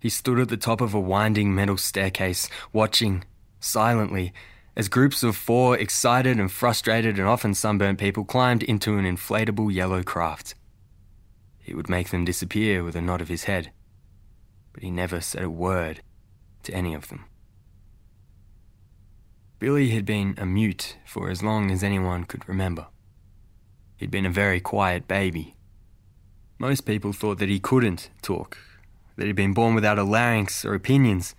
He 0.00 0.08
stood 0.08 0.38
at 0.38 0.48
the 0.48 0.56
top 0.56 0.80
of 0.80 0.94
a 0.94 1.00
winding 1.00 1.54
metal 1.54 1.76
staircase, 1.76 2.48
watching, 2.72 3.24
silently, 3.60 4.32
as 4.76 4.88
groups 4.88 5.22
of 5.22 5.36
four 5.36 5.76
excited 5.76 6.38
and 6.38 6.50
frustrated 6.50 7.18
and 7.18 7.28
often 7.28 7.54
sunburnt 7.54 7.98
people 7.98 8.24
climbed 8.24 8.62
into 8.62 8.96
an 8.96 9.04
inflatable 9.04 9.72
yellow 9.72 10.02
craft. 10.02 10.54
He 11.58 11.74
would 11.74 11.88
make 11.88 12.10
them 12.10 12.24
disappear 12.24 12.84
with 12.84 12.96
a 12.96 13.00
nod 13.00 13.20
of 13.20 13.28
his 13.28 13.44
head, 13.44 13.72
but 14.72 14.82
he 14.82 14.90
never 14.90 15.20
said 15.20 15.42
a 15.42 15.50
word 15.50 16.00
to 16.64 16.74
any 16.74 16.94
of 16.94 17.08
them. 17.08 17.24
Billy 19.58 19.90
had 19.90 20.04
been 20.04 20.34
a 20.38 20.46
mute 20.46 20.96
for 21.04 21.30
as 21.30 21.42
long 21.42 21.70
as 21.70 21.82
anyone 21.82 22.24
could 22.24 22.48
remember. 22.48 22.86
He'd 23.96 24.10
been 24.10 24.26
a 24.26 24.30
very 24.30 24.60
quiet 24.60 25.08
baby. 25.08 25.56
Most 26.58 26.82
people 26.82 27.12
thought 27.12 27.38
that 27.38 27.48
he 27.48 27.58
couldn't 27.58 28.10
talk, 28.22 28.56
that 29.16 29.26
he'd 29.26 29.34
been 29.34 29.54
born 29.54 29.74
without 29.74 29.98
a 29.98 30.04
larynx 30.04 30.64
or 30.64 30.74
opinions. 30.74 31.34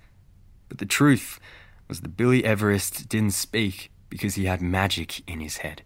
But 0.68 0.80
the 0.80 0.86
truth 0.86 1.40
was 1.88 2.02
that 2.02 2.18
Billy 2.18 2.44
Everest 2.44 3.08
didn't 3.08 3.32
speak 3.32 3.90
because 4.10 4.36
he 4.36 4.46
had 4.46 4.62
magic 4.62 5.28
in 5.30 5.40
his 5.40 5.58
head. 5.58 5.84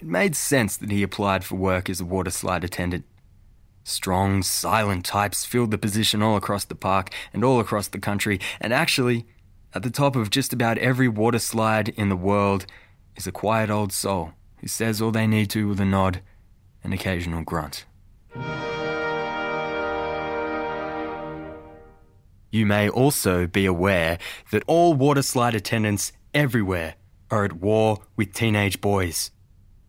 It 0.00 0.06
made 0.06 0.34
sense 0.34 0.78
that 0.78 0.90
he 0.90 1.02
applied 1.02 1.44
for 1.44 1.56
work 1.56 1.90
as 1.90 2.00
a 2.00 2.06
water 2.06 2.30
slide 2.30 2.64
attendant. 2.64 3.04
Strong, 3.84 4.42
silent 4.42 5.04
types 5.04 5.44
filled 5.44 5.70
the 5.70 5.78
position 5.78 6.22
all 6.22 6.36
across 6.36 6.64
the 6.64 6.74
park 6.74 7.10
and 7.32 7.44
all 7.44 7.60
across 7.60 7.88
the 7.88 7.98
country, 7.98 8.38
and 8.60 8.72
actually, 8.72 9.26
at 9.74 9.82
the 9.82 9.90
top 9.90 10.16
of 10.16 10.30
just 10.30 10.52
about 10.52 10.78
every 10.78 11.08
water 11.08 11.38
slide 11.38 11.88
in 11.90 12.08
the 12.08 12.16
world 12.16 12.66
is 13.16 13.26
a 13.26 13.32
quiet 13.32 13.70
old 13.70 13.92
soul 13.92 14.32
who 14.58 14.66
says 14.66 15.00
all 15.00 15.10
they 15.10 15.26
need 15.26 15.48
to 15.50 15.68
with 15.68 15.80
a 15.80 15.84
nod 15.84 16.20
and 16.84 16.92
occasional 16.92 17.42
grunt. 17.42 17.84
You 22.52 22.66
may 22.66 22.88
also 22.88 23.46
be 23.46 23.64
aware 23.64 24.18
that 24.50 24.64
all 24.66 24.94
water 24.94 25.22
slide 25.22 25.54
attendants 25.54 26.12
everywhere 26.34 26.94
are 27.30 27.44
at 27.44 27.54
war 27.54 28.02
with 28.16 28.34
teenage 28.34 28.80
boys. 28.80 29.30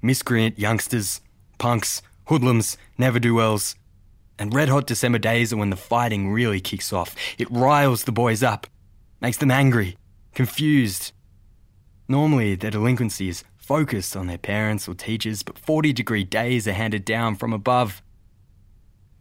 Miscreant 0.01 0.59
youngsters, 0.59 1.21
punks, 1.57 2.03
hoodlums, 2.25 2.77
never 2.97 3.19
do 3.19 3.35
wells, 3.35 3.75
and 4.37 4.53
red 4.53 4.69
hot 4.69 4.87
December 4.87 5.19
days 5.19 5.53
are 5.53 5.57
when 5.57 5.69
the 5.69 5.75
fighting 5.75 6.31
really 6.31 6.59
kicks 6.59 6.91
off. 6.91 7.15
It 7.37 7.49
riles 7.51 8.03
the 8.03 8.11
boys 8.11 8.43
up, 8.43 8.67
makes 9.19 9.37
them 9.37 9.51
angry, 9.51 9.97
confused. 10.33 11.11
Normally, 12.07 12.55
their 12.55 12.71
delinquency 12.71 13.29
is 13.29 13.43
focused 13.57 14.17
on 14.17 14.27
their 14.27 14.37
parents 14.37 14.87
or 14.87 14.93
teachers, 14.93 15.43
but 15.43 15.57
40 15.57 15.93
degree 15.93 16.23
days 16.23 16.67
are 16.67 16.73
handed 16.73 17.05
down 17.05 17.35
from 17.35 17.53
above. 17.53 18.01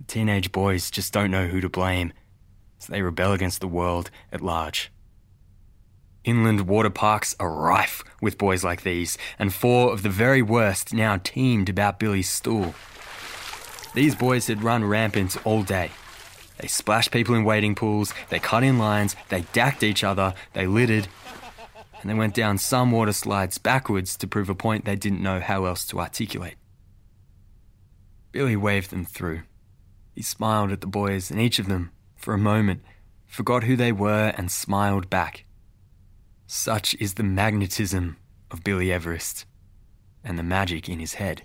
Teenage 0.07 0.51
boys 0.51 0.91
just 0.91 1.13
don't 1.13 1.31
know 1.31 1.47
who 1.47 1.61
to 1.61 1.69
blame, 1.69 2.13
so 2.79 2.93
they 2.93 3.03
rebel 3.03 3.33
against 3.33 3.61
the 3.61 3.69
world 3.69 4.11
at 4.33 4.41
large. 4.41 4.91
Inland 6.25 6.63
water 6.63 6.91
parks 6.91 7.35
are 7.41 7.51
rife 7.51 8.03
with 8.21 8.39
boys 8.39 8.63
like 8.63 8.83
these, 8.83 9.17
and 9.39 9.55
four 9.55 9.93
of 9.93 10.03
the 10.03 10.11
very 10.11 10.43
worst 10.43 10.93
now 10.93 11.19
teamed 11.23 11.69
about 11.69 11.99
Billy's 11.99 12.29
stool. 12.29 12.75
These 13.95 14.15
boys 14.15 14.47
had 14.47 14.63
run 14.63 14.85
rampant 14.85 15.37
all 15.45 15.63
day. 15.63 15.91
They 16.59 16.69
splashed 16.69 17.11
people 17.11 17.35
in 17.35 17.45
wading 17.45 17.75
pools, 17.75 18.13
they 18.29 18.39
cut 18.39 18.63
in 18.63 18.79
lines, 18.79 19.17
they 19.31 19.43
dacked 19.53 19.83
each 19.83 20.05
other, 20.05 20.35
they 20.53 20.67
littered, 20.67 21.09
and 22.01 22.11
they 22.11 22.15
went 22.15 22.35
down 22.35 22.59
some 22.59 22.91
water 22.91 23.13
slides 23.13 23.59
backwards 23.59 24.17
to 24.19 24.27
prove 24.27 24.49
a 24.49 24.55
point 24.55 24.85
they 24.85 24.97
didn't 24.97 25.23
know 25.23 25.41
how 25.41 25.65
else 25.65 25.87
to 25.87 26.01
articulate. 26.01 26.57
Billy 28.33 28.57
waved 28.57 28.91
them 28.91 29.05
through. 29.05 29.43
He 30.15 30.23
smiled 30.23 30.71
at 30.71 30.83
the 30.83 30.87
boys, 30.87 31.31
and 31.31 31.41
each 31.41 31.59
of 31.59 31.67
them, 31.67 31.91
for 32.15 32.35
a 32.35 32.39
moment, 32.39 32.83
forgot 33.27 33.65
who 33.65 33.75
they 33.75 33.93
were 33.93 34.33
and 34.37 34.51
smiled 34.51 35.11
back. 35.11 35.45
Such 36.47 36.95
is 36.97 37.15
the 37.15 37.23
magnetism 37.23 38.19
of 38.51 38.63
Billy 38.63 38.93
Everest 38.93 39.47
and 40.23 40.39
the 40.39 40.43
magic 40.43 40.89
in 40.89 40.99
his 40.99 41.15
head. 41.15 41.43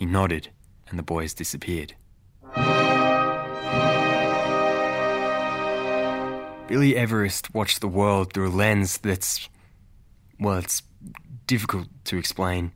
He 0.00 0.06
nodded, 0.06 0.48
and 0.88 0.98
the 0.98 1.02
boys 1.02 1.34
disappeared. 1.34 1.94
Billy 6.66 6.96
Everest 6.96 7.52
watched 7.52 7.82
the 7.82 7.88
world 7.88 8.32
through 8.32 8.48
a 8.48 8.54
lens 8.56 8.96
that's, 8.96 9.50
well, 10.38 10.56
it's 10.56 10.82
difficult 11.46 11.88
to 12.04 12.16
explain, 12.16 12.72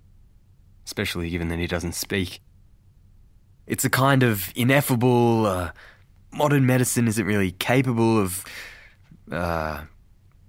especially 0.85 1.31
given 1.31 1.49
that 1.49 1.59
he 1.59 1.67
doesn't 1.67 1.95
speak. 1.95 2.41
It's 3.67 3.87
a 3.87 3.91
kind 3.91 4.23
of 4.23 4.53
ineffable. 4.55 5.47
Uh, 5.47 5.71
modern 6.31 6.67
medicine 6.67 7.09
isn't 7.09 7.25
really 7.25 7.53
capable 7.53 8.21
of. 8.21 8.45
Uh, 9.33 9.85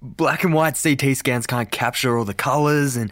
black 0.02 0.44
and 0.44 0.52
white 0.52 0.78
CT 0.80 1.16
scans 1.16 1.46
can't 1.46 1.70
capture 1.70 2.18
all 2.18 2.26
the 2.26 2.34
colours, 2.34 2.98
and 2.98 3.10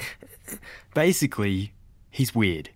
basically, 0.92 1.72
he's 2.10 2.34
weird. 2.34 2.68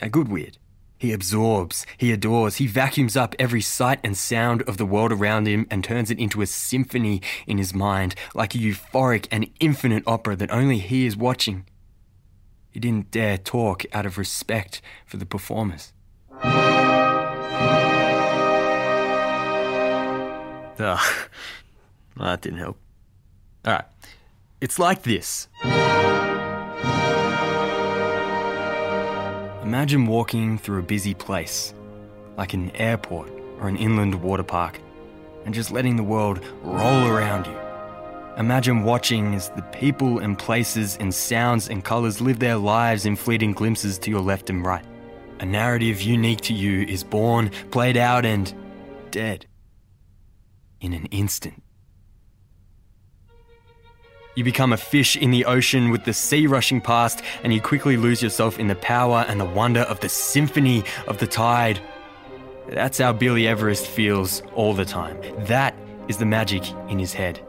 A 0.00 0.08
good 0.08 0.28
weird. 0.28 0.58
He 0.98 1.12
absorbs, 1.12 1.84
he 1.98 2.10
adores, 2.10 2.56
he 2.56 2.66
vacuums 2.66 3.16
up 3.16 3.34
every 3.38 3.60
sight 3.60 4.00
and 4.02 4.16
sound 4.16 4.62
of 4.62 4.78
the 4.78 4.86
world 4.86 5.12
around 5.12 5.46
him 5.46 5.66
and 5.70 5.84
turns 5.84 6.10
it 6.10 6.18
into 6.18 6.40
a 6.40 6.46
symphony 6.46 7.20
in 7.46 7.58
his 7.58 7.74
mind, 7.74 8.14
like 8.34 8.54
a 8.54 8.58
euphoric 8.58 9.28
and 9.30 9.50
infinite 9.60 10.04
opera 10.06 10.36
that 10.36 10.50
only 10.50 10.78
he 10.78 11.04
is 11.04 11.14
watching. 11.14 11.66
He 12.70 12.80
didn't 12.80 13.10
dare 13.10 13.36
talk 13.36 13.84
out 13.92 14.06
of 14.06 14.16
respect 14.16 14.80
for 15.04 15.18
the 15.18 15.26
performers. 15.26 15.92
Ah, 16.32 17.56
Ugh. 20.78 21.28
that 22.16 22.40
didn't 22.42 22.58
help. 22.58 22.78
Alright. 23.66 23.84
It's 24.60 24.78
like 24.78 25.02
this. 25.02 25.48
Imagine 29.66 30.06
walking 30.06 30.58
through 30.58 30.78
a 30.78 30.82
busy 30.82 31.12
place, 31.12 31.74
like 32.36 32.54
an 32.54 32.70
airport 32.76 33.28
or 33.58 33.66
an 33.66 33.76
inland 33.76 34.14
water 34.22 34.44
park, 34.44 34.78
and 35.44 35.52
just 35.52 35.72
letting 35.72 35.96
the 35.96 36.04
world 36.04 36.38
roll 36.62 37.08
around 37.08 37.46
you. 37.46 37.58
Imagine 38.38 38.84
watching 38.84 39.34
as 39.34 39.48
the 39.56 39.62
people 39.62 40.20
and 40.20 40.38
places 40.38 40.96
and 41.00 41.12
sounds 41.12 41.68
and 41.68 41.84
colours 41.84 42.20
live 42.20 42.38
their 42.38 42.54
lives 42.54 43.06
in 43.06 43.16
fleeting 43.16 43.54
glimpses 43.54 43.98
to 43.98 44.08
your 44.08 44.20
left 44.20 44.50
and 44.50 44.64
right. 44.64 44.84
A 45.40 45.44
narrative 45.44 46.00
unique 46.00 46.42
to 46.42 46.54
you 46.54 46.82
is 46.82 47.02
born, 47.02 47.50
played 47.72 47.96
out, 47.96 48.24
and 48.24 48.54
dead 49.10 49.46
in 50.80 50.92
an 50.92 51.06
instant. 51.06 51.60
You 54.36 54.44
become 54.44 54.74
a 54.74 54.76
fish 54.76 55.16
in 55.16 55.30
the 55.30 55.46
ocean 55.46 55.90
with 55.90 56.04
the 56.04 56.12
sea 56.12 56.46
rushing 56.46 56.82
past, 56.82 57.22
and 57.42 57.54
you 57.54 57.62
quickly 57.62 57.96
lose 57.96 58.22
yourself 58.22 58.58
in 58.58 58.66
the 58.66 58.74
power 58.74 59.24
and 59.28 59.40
the 59.40 59.46
wonder 59.46 59.80
of 59.80 60.00
the 60.00 60.10
symphony 60.10 60.84
of 61.08 61.16
the 61.16 61.26
tide. 61.26 61.80
That's 62.68 62.98
how 62.98 63.14
Billy 63.14 63.48
Everest 63.48 63.86
feels 63.86 64.42
all 64.54 64.74
the 64.74 64.84
time. 64.84 65.18
That 65.46 65.74
is 66.08 66.18
the 66.18 66.26
magic 66.26 66.70
in 66.90 66.98
his 66.98 67.14
head. 67.14 67.40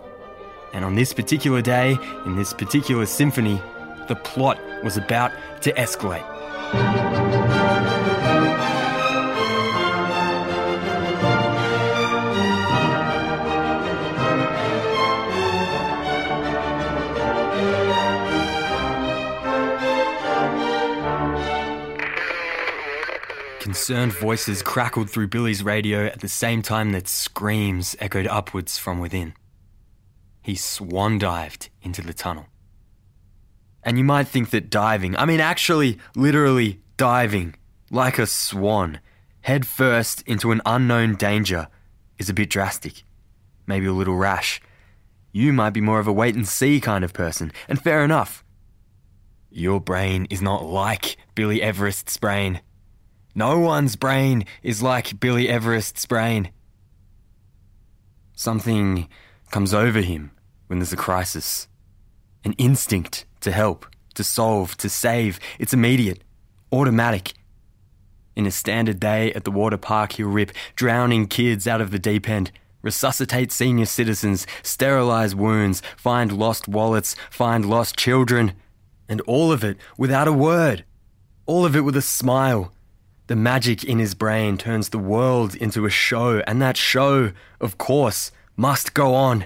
And 0.74 0.86
on 0.86 0.96
this 0.96 1.12
particular 1.12 1.62
day, 1.62 1.98
in 2.26 2.38
this 2.38 2.54
particular 2.54 3.06
symphony, 3.06 3.62
the 4.08 4.16
plot 4.16 4.58
was 4.82 4.96
about 4.96 5.34
to 5.64 5.74
escalate. 5.74 6.24
Concerned 23.78 24.14
voices 24.14 24.64
crackled 24.64 25.08
through 25.08 25.28
Billy's 25.28 25.62
radio 25.62 26.08
at 26.08 26.22
the 26.22 26.28
same 26.28 26.64
time 26.64 26.94
that 26.94 27.08
screams 27.08 27.96
echoed 28.00 28.26
upwards 28.26 28.80
from 28.80 29.00
within. 29.00 29.36
He 30.42 30.56
swan 30.56 31.20
dived 31.20 31.70
into 31.84 32.02
the 32.02 32.12
tunnel. 32.12 32.48
And 33.84 34.00
you 34.00 34.04
might 34.04 34.28
think 34.28 34.50
that 34.50 34.72
diving, 34.72 35.16
I 35.16 35.26
mean, 35.26 35.40
actually, 35.40 36.00
literally 36.16 36.82
diving, 36.98 37.54
like 37.92 38.18
a 38.18 38.26
swan, 38.26 39.00
head 39.42 39.68
first 39.68 40.24
into 40.24 40.52
an 40.52 40.62
unknown 40.66 41.14
danger, 41.14 41.68
is 42.18 42.30
a 42.30 42.34
bit 42.34 42.50
drastic. 42.50 43.04
Maybe 43.68 43.86
a 43.86 43.94
little 43.94 44.18
rash. 44.18 44.60
You 45.32 45.54
might 45.54 45.70
be 45.70 45.82
more 45.82 46.00
of 46.00 46.08
a 46.08 46.12
wait 46.12 46.34
and 46.34 46.48
see 46.48 46.82
kind 46.82 47.06
of 47.06 47.14
person, 47.14 47.52
and 47.70 47.80
fair 47.80 48.04
enough. 48.04 48.44
Your 49.52 49.80
brain 49.80 50.26
is 50.32 50.42
not 50.42 50.66
like 50.66 51.16
Billy 51.36 51.62
Everest's 51.62 52.18
brain. 52.18 52.62
No 53.38 53.60
one's 53.60 53.96
brain 53.96 54.46
is 54.64 54.82
like 54.82 55.20
Billy 55.20 55.48
Everest's 55.48 56.08
brain. 56.08 56.50
Something 58.34 59.08
comes 59.52 59.76
over 59.76 60.02
him 60.02 60.32
when 60.66 60.80
there's 60.80 60.92
a 60.92 60.98
crisis. 60.98 61.68
An 62.44 62.54
instinct 62.54 63.28
to 63.42 63.52
help, 63.52 63.86
to 64.16 64.24
solve, 64.24 64.76
to 64.78 64.90
save. 64.90 65.40
It's 65.60 65.72
immediate, 65.72 66.24
automatic. 66.72 67.34
In 68.36 68.48
a 68.48 68.52
standard 68.52 69.00
day 69.00 69.32
at 69.34 69.44
the 69.44 69.52
water 69.52 69.78
park, 69.78 70.14
he'll 70.14 70.30
rip 70.30 70.52
drowning 70.76 71.28
kids 71.28 71.68
out 71.68 71.80
of 71.80 71.92
the 71.92 72.00
deep 72.00 72.28
end, 72.28 72.52
resuscitate 72.82 73.52
senior 73.52 73.86
citizens, 73.86 74.48
sterilize 74.64 75.36
wounds, 75.36 75.84
find 75.96 76.32
lost 76.32 76.68
wallets, 76.68 77.16
find 77.30 77.70
lost 77.70 77.98
children. 77.98 78.54
And 79.08 79.22
all 79.28 79.52
of 79.52 79.64
it 79.64 79.78
without 79.96 80.28
a 80.28 80.34
word. 80.34 80.86
All 81.46 81.68
of 81.68 81.76
it 81.76 81.82
with 81.82 81.96
a 81.96 82.02
smile 82.02 82.74
the 83.28 83.36
magic 83.36 83.84
in 83.84 84.00
his 84.00 84.16
brain 84.16 84.58
turns 84.58 84.90
the 84.90 84.98
world 84.98 85.54
into 85.56 85.86
a 85.86 85.90
show, 85.90 86.40
and 86.48 86.62
that 86.62 86.78
show, 86.78 87.32
of 87.60 87.78
course, 87.78 88.32
must 88.56 88.94
go 88.94 89.14
on. 89.14 89.46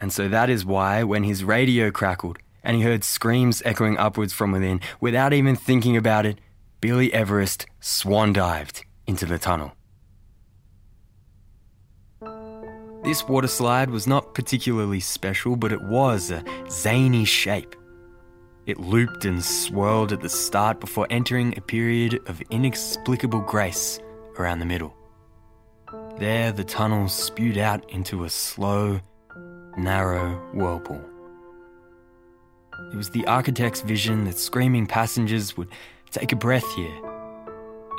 And 0.00 0.12
so 0.12 0.28
that 0.28 0.50
is 0.50 0.64
why, 0.64 1.04
when 1.04 1.24
his 1.24 1.44
radio 1.44 1.90
crackled 1.90 2.38
and 2.62 2.76
he 2.76 2.82
heard 2.82 3.04
screams 3.04 3.62
echoing 3.64 3.96
upwards 3.96 4.32
from 4.32 4.52
within, 4.52 4.80
without 5.00 5.32
even 5.32 5.56
thinking 5.56 5.96
about 5.96 6.26
it, 6.26 6.38
Billy 6.80 7.12
Everest 7.12 7.66
swan 7.80 8.32
dived 8.32 8.84
into 9.06 9.24
the 9.24 9.38
tunnel. 9.38 9.72
This 13.04 13.26
water 13.28 13.46
slide 13.46 13.90
was 13.90 14.08
not 14.08 14.34
particularly 14.34 14.98
special, 14.98 15.54
but 15.54 15.72
it 15.72 15.80
was 15.82 16.32
a 16.32 16.44
zany 16.68 17.24
shape. 17.24 17.76
It 18.66 18.80
looped 18.80 19.24
and 19.24 19.44
swirled 19.44 20.12
at 20.12 20.20
the 20.20 20.28
start 20.28 20.80
before 20.80 21.06
entering 21.08 21.56
a 21.56 21.60
period 21.60 22.18
of 22.26 22.42
inexplicable 22.50 23.42
grace 23.42 24.00
around 24.40 24.58
the 24.58 24.64
middle. 24.66 24.92
There, 26.18 26.50
the 26.50 26.64
tunnel 26.64 27.06
spewed 27.06 27.58
out 27.58 27.88
into 27.90 28.24
a 28.24 28.28
slow, 28.28 28.98
narrow 29.78 30.34
whirlpool. 30.52 31.04
It 32.92 32.96
was 32.96 33.10
the 33.10 33.24
architect's 33.28 33.82
vision 33.82 34.24
that 34.24 34.36
screaming 34.36 34.88
passengers 34.88 35.56
would 35.56 35.68
take 36.10 36.32
a 36.32 36.36
breath 36.36 36.68
here 36.74 37.00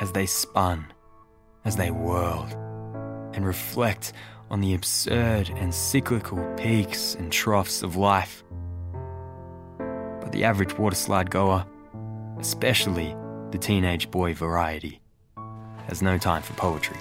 as 0.01 0.11
they 0.11 0.25
spun, 0.25 0.85
as 1.63 1.77
they 1.77 1.91
whirled, 1.91 2.51
and 3.33 3.45
reflect 3.45 4.11
on 4.49 4.59
the 4.59 4.73
absurd 4.73 5.49
and 5.49 5.73
cyclical 5.73 6.45
peaks 6.55 7.15
and 7.15 7.31
troughs 7.31 7.83
of 7.83 7.95
life 7.95 8.43
the 10.31 10.43
average 10.43 10.75
waterslide 10.75 11.29
goer, 11.29 11.65
especially 12.39 13.15
the 13.51 13.57
teenage 13.57 14.11
boy 14.11 14.33
variety, 14.33 15.01
has 15.87 16.01
no 16.01 16.17
time 16.17 16.41
for 16.41 16.53
poetry. 16.53 16.97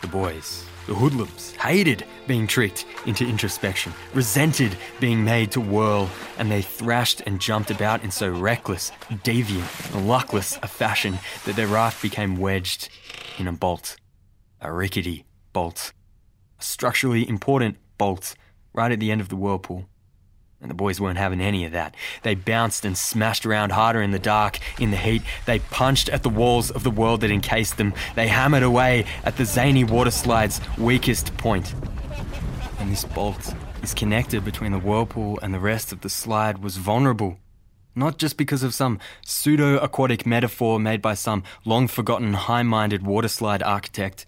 The 0.00 0.06
boys, 0.06 0.64
the 0.86 0.94
hoodlums, 0.94 1.52
hated 1.56 2.04
being 2.26 2.46
tricked 2.46 2.86
into 3.06 3.26
introspection, 3.26 3.92
resented 4.14 4.76
being 5.00 5.24
made 5.24 5.50
to 5.52 5.60
whirl, 5.60 6.08
and 6.38 6.50
they 6.50 6.62
thrashed 6.62 7.20
and 7.26 7.40
jumped 7.40 7.70
about 7.70 8.04
in 8.04 8.10
so 8.10 8.28
reckless, 8.30 8.92
deviant, 9.24 9.94
and 9.94 10.06
luckless 10.06 10.56
a 10.62 10.68
fashion 10.68 11.18
that 11.44 11.56
their 11.56 11.66
raft 11.66 12.00
became 12.00 12.36
wedged 12.36 12.90
in 13.38 13.48
a 13.48 13.52
bolt, 13.52 13.96
a 14.60 14.72
rickety 14.72 15.24
bolt, 15.52 15.92
a 16.60 16.62
structurally 16.62 17.28
important 17.28 17.76
bolt 17.98 18.36
right 18.72 18.92
at 18.92 19.00
the 19.00 19.10
end 19.10 19.20
of 19.20 19.28
the 19.28 19.36
whirlpool. 19.36 19.86
And 20.60 20.68
the 20.68 20.74
boys 20.74 21.00
weren't 21.00 21.18
having 21.18 21.40
any 21.40 21.64
of 21.64 21.72
that. 21.72 21.94
They 22.24 22.34
bounced 22.34 22.84
and 22.84 22.98
smashed 22.98 23.46
around 23.46 23.70
harder 23.70 24.02
in 24.02 24.10
the 24.10 24.18
dark, 24.18 24.58
in 24.80 24.90
the 24.90 24.96
heat. 24.96 25.22
They 25.46 25.60
punched 25.60 26.08
at 26.08 26.24
the 26.24 26.28
walls 26.28 26.70
of 26.70 26.82
the 26.82 26.90
world 26.90 27.20
that 27.20 27.30
encased 27.30 27.76
them. 27.76 27.94
They 28.16 28.26
hammered 28.26 28.64
away 28.64 29.04
at 29.24 29.36
the 29.36 29.44
zany 29.44 29.84
water 29.84 30.10
slide's 30.10 30.60
weakest 30.76 31.36
point. 31.36 31.74
And 32.80 32.90
this 32.90 33.04
bolt, 33.04 33.54
this 33.80 33.94
connector 33.94 34.44
between 34.44 34.72
the 34.72 34.78
whirlpool 34.78 35.38
and 35.42 35.54
the 35.54 35.60
rest 35.60 35.92
of 35.92 36.00
the 36.00 36.10
slide 36.10 36.58
was 36.58 36.76
vulnerable. 36.76 37.38
Not 37.94 38.18
just 38.18 38.36
because 38.36 38.62
of 38.62 38.74
some 38.74 38.98
pseudo 39.24 39.78
aquatic 39.78 40.26
metaphor 40.26 40.80
made 40.80 41.02
by 41.02 41.14
some 41.14 41.44
long 41.64 41.86
forgotten 41.86 42.34
high 42.34 42.62
minded 42.62 43.02
waterslide 43.02 43.64
architect, 43.64 44.26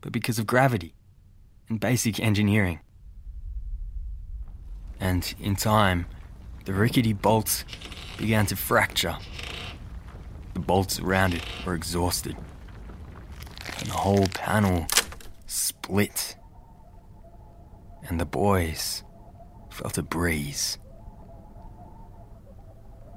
but 0.00 0.12
because 0.12 0.38
of 0.38 0.46
gravity 0.46 0.94
and 1.68 1.80
basic 1.80 2.20
engineering. 2.20 2.80
And 5.00 5.34
in 5.40 5.56
time, 5.56 6.06
the 6.64 6.72
rickety 6.72 7.12
bolts 7.12 7.64
began 8.16 8.46
to 8.46 8.56
fracture. 8.56 9.16
The 10.54 10.60
bolts 10.60 10.98
around 10.98 11.34
it 11.34 11.44
were 11.64 11.74
exhausted, 11.74 12.36
and 13.78 13.88
the 13.88 13.94
whole 13.94 14.26
panel 14.28 14.86
split. 15.46 16.36
And 18.08 18.20
the 18.20 18.26
boys 18.26 19.02
felt 19.70 19.98
a 19.98 20.02
breeze 20.02 20.78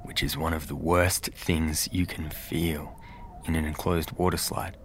which 0.09 0.23
is 0.23 0.35
one 0.35 0.53
of 0.53 0.67
the 0.67 0.75
worst 0.75 1.29
things 1.35 1.87
you 1.91 2.03
can 2.03 2.31
feel 2.31 2.99
in 3.45 3.55
an 3.55 3.63
enclosed 3.63 4.11
water 4.13 4.37
slide. 4.37 4.75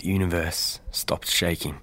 The 0.00 0.08
universe 0.08 0.80
stopped 0.90 1.28
shaking. 1.28 1.80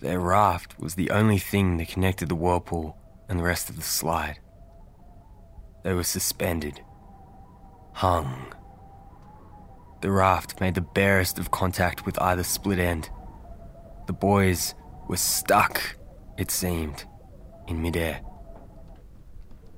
Their 0.00 0.20
raft 0.20 0.78
was 0.78 0.94
the 0.94 1.10
only 1.10 1.38
thing 1.38 1.76
that 1.78 1.88
connected 1.88 2.28
the 2.28 2.36
whirlpool 2.36 2.96
and 3.28 3.38
the 3.38 3.44
rest 3.44 3.68
of 3.68 3.76
the 3.76 3.82
slide. 3.82 4.38
They 5.82 5.92
were 5.92 6.04
suspended, 6.04 6.82
hung. 7.94 8.54
The 10.00 10.12
raft 10.12 10.60
made 10.60 10.76
the 10.76 10.80
barest 10.80 11.38
of 11.38 11.50
contact 11.50 12.06
with 12.06 12.20
either 12.22 12.44
split 12.44 12.78
end. 12.78 13.10
The 14.06 14.12
boys 14.12 14.74
were 15.08 15.16
stuck, 15.16 15.96
it 16.36 16.52
seemed, 16.52 17.04
in 17.66 17.82
midair. 17.82 18.20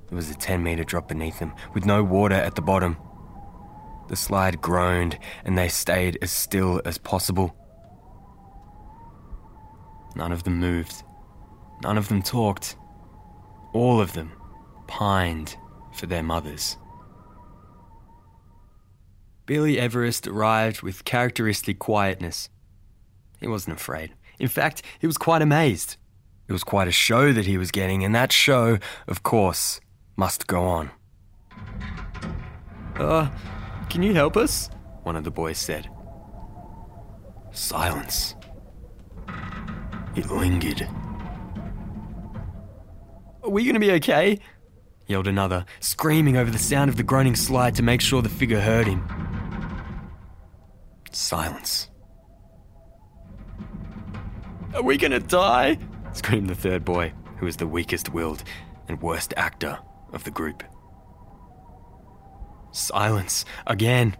There 0.07 0.15
was 0.15 0.29
a 0.29 0.35
10 0.35 0.61
metre 0.61 0.83
drop 0.83 1.07
beneath 1.07 1.39
them, 1.39 1.53
with 1.73 1.85
no 1.85 2.03
water 2.03 2.35
at 2.35 2.53
the 2.55 2.61
bottom. 2.61 2.97
The 4.09 4.15
slide 4.15 4.61
groaned, 4.61 5.17
and 5.45 5.57
they 5.57 5.69
stayed 5.69 6.19
as 6.21 6.31
still 6.31 6.81
as 6.85 6.97
possible. 6.97 7.55
None 10.15 10.31
of 10.31 10.43
them 10.43 10.59
moved. 10.59 11.03
None 11.83 11.97
of 11.97 12.07
them 12.07 12.21
talked. 12.21 12.75
All 13.73 14.01
of 14.01 14.13
them 14.13 14.31
pined 14.87 15.55
for 15.93 16.05
their 16.05 16.23
mothers. 16.23 16.77
Billy 19.45 19.79
Everest 19.79 20.27
arrived 20.27 20.81
with 20.81 21.03
characteristic 21.03 21.79
quietness. 21.79 22.49
He 23.39 23.47
wasn't 23.47 23.77
afraid. 23.77 24.13
In 24.39 24.47
fact, 24.47 24.83
he 24.99 25.07
was 25.07 25.17
quite 25.17 25.41
amazed. 25.41 25.97
It 26.47 26.53
was 26.53 26.63
quite 26.63 26.87
a 26.87 26.91
show 26.91 27.33
that 27.33 27.45
he 27.45 27.57
was 27.57 27.71
getting, 27.71 28.03
and 28.03 28.13
that 28.13 28.31
show, 28.31 28.77
of 29.07 29.23
course, 29.23 29.79
must 30.15 30.47
go 30.47 30.63
on. 30.63 30.91
Uh, 32.95 33.29
can 33.89 34.03
you 34.03 34.13
help 34.13 34.37
us? 34.37 34.69
One 35.03 35.15
of 35.15 35.23
the 35.23 35.31
boys 35.31 35.57
said. 35.57 35.89
Silence. 37.51 38.35
It 40.15 40.29
lingered. 40.29 40.87
Are 43.43 43.49
we 43.49 43.63
to 43.75 43.79
be 43.79 43.91
okay? 43.93 44.39
yelled 45.07 45.27
another, 45.27 45.65
screaming 45.79 46.37
over 46.37 46.49
the 46.49 46.57
sound 46.57 46.89
of 46.89 46.95
the 46.95 47.03
groaning 47.03 47.35
slide 47.35 47.75
to 47.75 47.83
make 47.83 48.01
sure 48.01 48.21
the 48.21 48.29
figure 48.29 48.61
heard 48.61 48.87
him. 48.87 49.05
Silence. 51.11 51.89
Are 54.73 54.81
we 54.81 54.97
to 55.11 55.19
die? 55.19 55.77
screamed 56.13 56.49
the 56.49 56.55
third 56.55 56.85
boy, 56.85 57.13
who 57.37 57.45
was 57.45 57.57
the 57.57 57.67
weakest 57.67 58.13
willed 58.13 58.43
and 58.87 59.01
worst 59.01 59.33
actor 59.35 59.79
of 60.13 60.23
the 60.23 60.31
group. 60.31 60.63
Silence 62.71 63.43
again. 63.67 64.15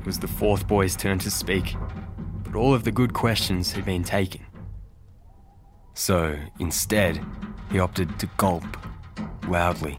It 0.00 0.06
was 0.06 0.18
the 0.18 0.28
fourth 0.28 0.66
boy's 0.66 0.96
turn 0.96 1.20
to 1.20 1.30
speak, 1.30 1.76
but 2.50 2.58
all 2.58 2.74
of 2.74 2.84
the 2.84 2.92
good 2.92 3.12
questions 3.12 3.72
had 3.72 3.84
been 3.84 4.04
taken. 4.04 4.44
So, 5.94 6.36
instead, 6.58 7.20
he 7.70 7.78
opted 7.78 8.18
to 8.20 8.28
gulp 8.36 8.64
loudly. 9.46 9.98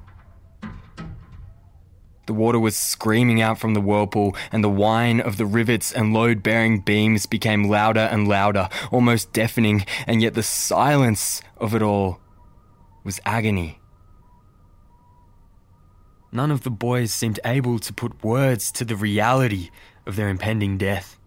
The 2.25 2.33
water 2.33 2.59
was 2.59 2.77
screaming 2.77 3.41
out 3.41 3.57
from 3.57 3.73
the 3.73 3.81
whirlpool, 3.81 4.35
and 4.51 4.63
the 4.63 4.69
whine 4.69 5.19
of 5.19 5.37
the 5.37 5.45
rivets 5.45 5.91
and 5.91 6.13
load 6.13 6.43
bearing 6.43 6.79
beams 6.79 7.25
became 7.25 7.67
louder 7.67 8.01
and 8.01 8.27
louder, 8.27 8.69
almost 8.91 9.33
deafening, 9.33 9.85
and 10.05 10.21
yet 10.21 10.35
the 10.35 10.43
silence 10.43 11.41
of 11.57 11.73
it 11.73 11.81
all 11.81 12.19
was 13.03 13.19
agony. 13.25 13.79
None 16.31 16.51
of 16.51 16.61
the 16.61 16.69
boys 16.69 17.11
seemed 17.13 17.39
able 17.43 17.79
to 17.79 17.91
put 17.91 18.23
words 18.23 18.71
to 18.73 18.85
the 18.85 18.95
reality 18.95 19.69
of 20.05 20.15
their 20.15 20.29
impending 20.29 20.77
death. 20.77 21.18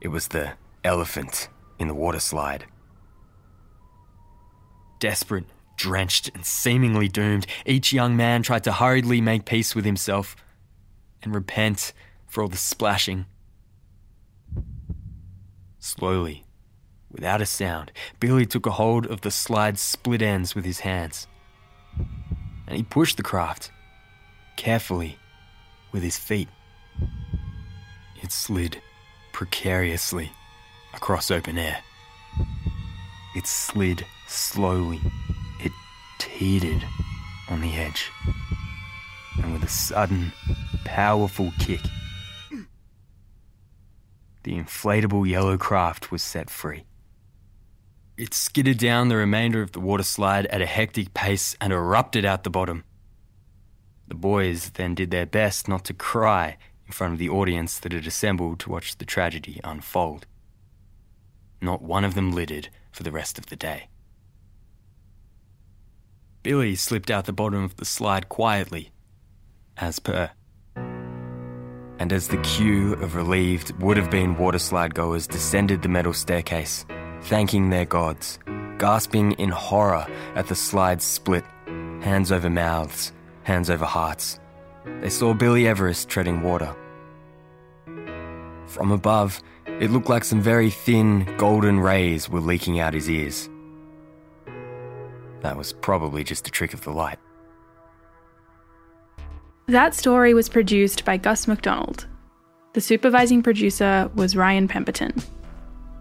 It 0.00 0.08
was 0.08 0.28
the 0.28 0.52
elephant 0.84 1.48
in 1.78 1.88
the 1.88 1.94
water 1.94 2.20
slide. 2.20 2.66
Desperate 4.98 5.44
Drenched 5.76 6.30
and 6.34 6.44
seemingly 6.44 7.06
doomed, 7.06 7.46
each 7.66 7.92
young 7.92 8.16
man 8.16 8.42
tried 8.42 8.64
to 8.64 8.72
hurriedly 8.72 9.20
make 9.20 9.44
peace 9.44 9.74
with 9.74 9.84
himself 9.84 10.34
and 11.22 11.34
repent 11.34 11.92
for 12.26 12.42
all 12.42 12.48
the 12.48 12.56
splashing. 12.56 13.26
Slowly, 15.78 16.44
without 17.10 17.42
a 17.42 17.46
sound, 17.46 17.92
Billy 18.18 18.46
took 18.46 18.64
a 18.64 18.72
hold 18.72 19.06
of 19.06 19.20
the 19.20 19.30
slide's 19.30 19.82
split 19.82 20.22
ends 20.22 20.54
with 20.54 20.64
his 20.64 20.80
hands. 20.80 21.26
And 22.66 22.76
he 22.76 22.82
pushed 22.82 23.18
the 23.18 23.22
craft, 23.22 23.70
carefully, 24.56 25.18
with 25.92 26.02
his 26.02 26.16
feet. 26.16 26.48
It 28.22 28.32
slid 28.32 28.80
precariously 29.36 30.32
across 30.94 31.30
open 31.30 31.58
air. 31.58 31.82
It 33.34 33.46
slid 33.46 34.06
slowly 34.26 34.98
it 35.60 35.72
teetered 36.18 36.82
on 37.50 37.60
the 37.60 37.74
edge. 37.74 38.10
And 39.42 39.52
with 39.52 39.62
a 39.62 39.68
sudden, 39.68 40.32
powerful 40.86 41.52
kick, 41.58 41.82
the 44.44 44.58
inflatable 44.58 45.28
yellow 45.28 45.58
craft 45.58 46.10
was 46.10 46.22
set 46.22 46.48
free. 46.48 46.86
It 48.16 48.32
skidded 48.32 48.78
down 48.78 49.08
the 49.10 49.16
remainder 49.16 49.60
of 49.60 49.72
the 49.72 49.80
water 49.80 50.02
slide 50.02 50.46
at 50.46 50.62
a 50.62 50.66
hectic 50.66 51.12
pace 51.12 51.54
and 51.60 51.74
erupted 51.74 52.24
out 52.24 52.42
the 52.42 52.48
bottom. 52.48 52.84
The 54.08 54.14
boys 54.14 54.70
then 54.70 54.94
did 54.94 55.10
their 55.10 55.26
best 55.26 55.68
not 55.68 55.84
to 55.84 55.92
cry 55.92 56.56
in 56.86 56.92
front 56.92 57.12
of 57.12 57.18
the 57.18 57.28
audience 57.28 57.78
that 57.78 57.92
had 57.92 58.06
assembled 58.06 58.60
to 58.60 58.70
watch 58.70 58.96
the 58.96 59.04
tragedy 59.04 59.60
unfold. 59.64 60.26
Not 61.60 61.82
one 61.82 62.04
of 62.04 62.14
them 62.14 62.32
lidded 62.32 62.68
for 62.92 63.02
the 63.02 63.12
rest 63.12 63.38
of 63.38 63.46
the 63.46 63.56
day. 63.56 63.88
Billy 66.42 66.76
slipped 66.76 67.10
out 67.10 67.24
the 67.26 67.32
bottom 67.32 67.64
of 67.64 67.76
the 67.76 67.84
slide 67.84 68.28
quietly, 68.28 68.92
as 69.76 69.98
per. 69.98 70.30
And 71.98 72.12
as 72.12 72.28
the 72.28 72.36
queue 72.38 72.92
of 72.94 73.16
relieved 73.16 73.72
would 73.82 73.96
have 73.96 74.10
been 74.10 74.36
water 74.36 74.58
slide 74.58 74.94
goers 74.94 75.26
descended 75.26 75.82
the 75.82 75.88
metal 75.88 76.12
staircase, 76.12 76.86
thanking 77.22 77.70
their 77.70 77.86
gods, 77.86 78.38
gasping 78.78 79.32
in 79.32 79.48
horror 79.48 80.06
at 80.34 80.46
the 80.46 80.54
slide's 80.54 81.04
split, 81.04 81.44
hands 82.00 82.30
over 82.30 82.50
mouths, 82.50 83.12
hands 83.42 83.70
over 83.70 83.84
hearts, 83.84 84.38
they 85.00 85.10
saw 85.10 85.34
Billy 85.34 85.66
Everest 85.66 86.08
treading 86.08 86.42
water. 86.42 86.74
From 88.66 88.90
above, 88.90 89.42
it 89.66 89.90
looked 89.90 90.08
like 90.08 90.24
some 90.24 90.40
very 90.40 90.70
thin, 90.70 91.24
golden 91.36 91.80
rays 91.80 92.28
were 92.28 92.40
leaking 92.40 92.80
out 92.80 92.94
his 92.94 93.08
ears. 93.08 93.48
That 95.42 95.56
was 95.56 95.72
probably 95.72 96.24
just 96.24 96.48
a 96.48 96.50
trick 96.50 96.74
of 96.74 96.82
the 96.82 96.90
light. 96.90 97.18
That 99.66 99.94
story 99.94 100.32
was 100.32 100.48
produced 100.48 101.04
by 101.04 101.16
Gus 101.16 101.46
MacDonald. 101.46 102.06
The 102.72 102.80
supervising 102.80 103.42
producer 103.42 104.10
was 104.14 104.36
Ryan 104.36 104.68
Pemberton. 104.68 105.14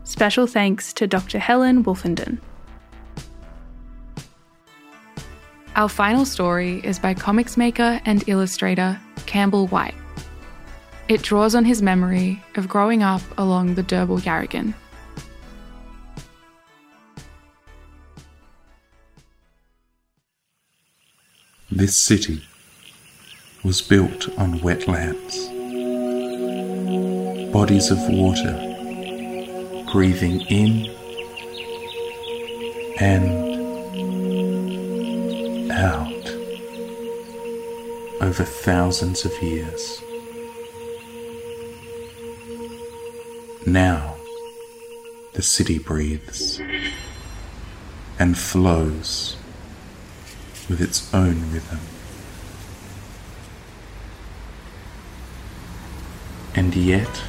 Special 0.04 0.46
thanks 0.46 0.94
to 0.94 1.08
Dr. 1.08 1.40
Helen 1.40 1.84
Wolfenden. 1.84 2.40
Our 5.76 5.90
final 5.90 6.24
story 6.24 6.80
is 6.86 7.00
by 7.00 7.14
comics 7.14 7.58
maker 7.58 8.00
and 8.06 8.24
illustrator 8.30 8.98
Campbell 9.26 9.68
Whyte. 9.68 9.94
It 11.10 11.22
draws 11.22 11.54
on 11.54 11.66
his 11.66 11.82
memory 11.82 12.42
of 12.56 12.70
growing 12.70 13.04
up 13.04 13.22
along 13.38 13.76
the 13.76 13.84
Derbarl 13.84 14.22
Yerrigan. 14.22 14.74
This 21.70 21.98
city 21.98 22.42
was 23.66 23.82
built 23.82 24.30
on 24.40 24.60
wetlands, 24.60 25.52
bodies 27.52 27.92
of 27.92 27.98
water 28.08 28.62
breathing 29.92 30.40
in 30.48 30.90
and 33.02 33.55
out 35.76 36.28
over 38.22 38.44
thousands 38.44 39.26
of 39.26 39.32
years. 39.42 40.02
Now 43.66 44.16
the 45.34 45.42
city 45.42 45.80
breathes 45.80 46.62
and 48.18 48.38
flows 48.38 49.36
with 50.70 50.82
its 50.82 51.14
own 51.14 51.52
rhythm. 51.52 51.80
And 56.56 56.74
yet, 56.74 57.24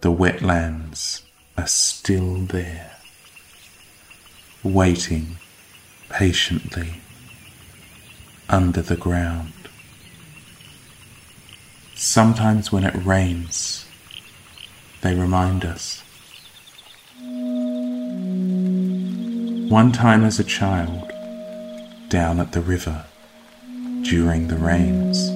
the 0.00 0.10
wetlands 0.10 1.22
are 1.56 1.68
still 1.68 2.34
there, 2.38 2.96
waiting 4.64 5.38
patiently 6.12 7.00
under 8.50 8.82
the 8.82 8.96
ground. 8.96 9.52
Sometimes 11.94 12.70
when 12.70 12.84
it 12.84 12.94
rains, 12.94 13.86
they 15.00 15.14
remind 15.14 15.64
us. 15.64 16.02
One 19.70 19.90
time 19.90 20.22
as 20.22 20.38
a 20.38 20.44
child, 20.44 21.10
down 22.10 22.40
at 22.40 22.52
the 22.52 22.60
river, 22.60 23.06
during 24.02 24.48
the 24.48 24.56
rains, 24.56 25.30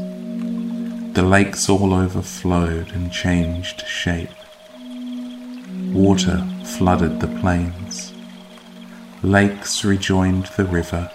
the 1.14 1.22
lakes 1.22 1.70
all 1.70 1.94
overflowed 1.94 2.92
and 2.92 3.10
changed 3.10 3.86
shape. 3.86 4.28
Water 5.94 6.46
flooded 6.64 7.20
the 7.20 7.28
plains. 7.40 8.12
Lakes 9.22 9.82
rejoined 9.82 10.46
the 10.56 10.64
river. 10.66 11.10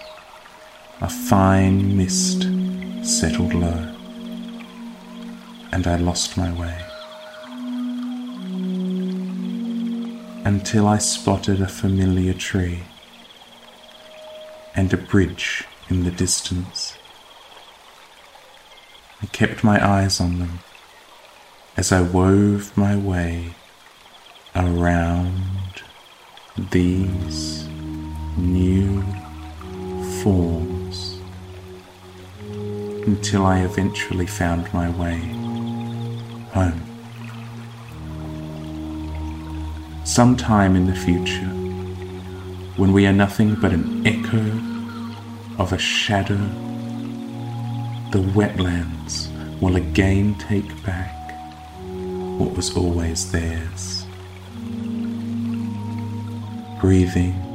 A 1.00 1.08
fine 1.08 1.96
mist 1.96 2.48
settled 3.04 3.54
low, 3.54 3.94
and 5.72 5.86
I 5.86 5.96
lost 5.96 6.36
my 6.36 6.52
way. 6.52 6.76
Until 10.44 10.88
I 10.88 10.98
spotted 10.98 11.60
a 11.60 11.68
familiar 11.68 12.34
tree 12.34 12.82
and 14.74 14.92
a 14.92 14.96
bridge 14.96 15.64
in 15.88 16.02
the 16.02 16.10
distance. 16.10 16.96
I 19.22 19.26
kept 19.26 19.62
my 19.62 19.84
eyes 19.84 20.20
on 20.20 20.40
them 20.40 20.58
as 21.76 21.92
I 21.92 22.02
wove 22.02 22.76
my 22.76 22.96
way 22.96 23.54
around 24.56 25.82
these 26.56 27.68
new 28.36 29.02
forms 30.22 31.18
until 33.06 33.44
I 33.46 33.60
eventually 33.60 34.26
found 34.26 34.72
my 34.72 34.88
way 34.90 35.18
home. 36.52 36.80
Sometime 40.04 40.76
in 40.76 40.86
the 40.86 40.94
future, 40.94 41.48
when 42.76 42.92
we 42.92 43.06
are 43.06 43.12
nothing 43.12 43.54
but 43.54 43.72
an 43.72 44.06
echo 44.06 45.62
of 45.62 45.72
a 45.72 45.78
shadow, 45.78 46.36
the 48.12 48.22
wetlands 48.34 49.28
will 49.60 49.76
again 49.76 50.34
take 50.38 50.84
back 50.84 51.14
what 52.38 52.56
was 52.56 52.76
always 52.76 53.30
theirs. 53.30 54.04
Breathing 56.80 57.51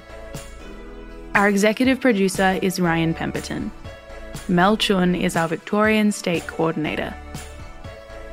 Our 1.36 1.49
executive 1.49 1.99
producer 1.99 2.58
is 2.62 2.80
Ryan 2.80 3.13
Pemberton. 3.13 3.69
Mel 4.47 4.77
Chun 4.77 5.13
is 5.15 5.36
our 5.36 5.49
Victorian 5.49 6.13
State 6.13 6.47
Coordinator. 6.47 7.13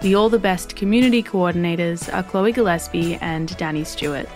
The 0.03 0.14
All 0.14 0.29
the 0.29 0.38
Best 0.38 0.77
community 0.77 1.23
coordinators 1.23 2.14
are 2.14 2.23
Chloe 2.23 2.53
Gillespie 2.53 3.16
and 3.16 3.57
Danny 3.57 3.83
Stewart. 3.83 4.29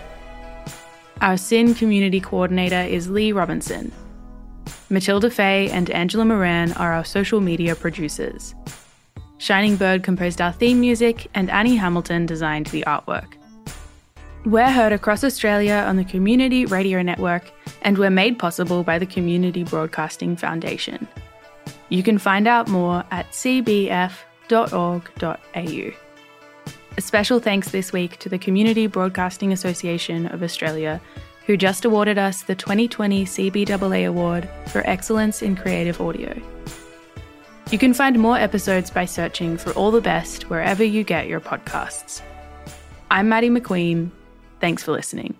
Our 1.21 1.37
SYN 1.37 1.75
community 1.75 2.19
coordinator 2.19 2.81
is 2.81 3.09
Lee 3.09 3.31
Robinson. 3.31 3.93
Matilda 4.91 5.29
Fay 5.29 5.69
and 5.69 5.91
Angela 5.91 6.25
Moran 6.25 6.71
are 6.73 6.93
our 6.93 7.05
social 7.05 7.41
media 7.41 7.75
producers. 7.75 8.55
Shining 9.37 9.75
Bird 9.75 10.01
composed 10.01 10.41
our 10.41 10.51
theme 10.51 10.79
music, 10.79 11.27
and 11.35 11.49
Annie 11.51 11.75
Hamilton 11.75 12.25
designed 12.25 12.65
the 12.67 12.83
artwork. 12.87 13.35
We're 14.45 14.71
heard 14.71 14.91
across 14.91 15.23
Australia 15.23 15.85
on 15.87 15.95
the 15.95 16.03
Community 16.03 16.65
Radio 16.65 17.03
Network, 17.03 17.51
and 17.83 17.97
we're 17.97 18.09
made 18.09 18.39
possible 18.39 18.83
by 18.83 18.97
the 18.97 19.05
Community 19.05 19.63
Broadcasting 19.63 20.35
Foundation. 20.35 21.07
You 21.89 22.01
can 22.01 22.17
find 22.17 22.47
out 22.47 22.67
more 22.67 23.03
at 23.11 23.29
cbf.org.au. 23.31 24.09
A 26.97 27.01
special 27.01 27.39
thanks 27.39 27.69
this 27.69 27.93
week 27.93 28.17
to 28.17 28.27
the 28.27 28.39
Community 28.39 28.87
Broadcasting 28.87 29.53
Association 29.53 30.25
of 30.25 30.41
Australia, 30.41 30.99
who 31.49 31.57
just 31.57 31.83
awarded 31.83 32.19
us 32.19 32.43
the 32.43 32.53
2020 32.53 33.25
CBAA 33.25 34.07
Award 34.07 34.47
for 34.67 34.87
Excellence 34.87 35.41
in 35.41 35.55
Creative 35.55 35.99
Audio. 35.99 36.39
You 37.71 37.79
can 37.79 37.91
find 37.91 38.19
more 38.19 38.37
episodes 38.37 38.91
by 38.91 39.05
searching 39.05 39.57
for 39.57 39.71
All 39.71 39.89
the 39.89 39.99
Best 39.99 40.51
wherever 40.51 40.83
you 40.83 41.03
get 41.03 41.25
your 41.25 41.39
podcasts. 41.39 42.21
I'm 43.09 43.29
Maddie 43.29 43.49
McQueen. 43.49 44.11
Thanks 44.59 44.83
for 44.83 44.91
listening. 44.91 45.33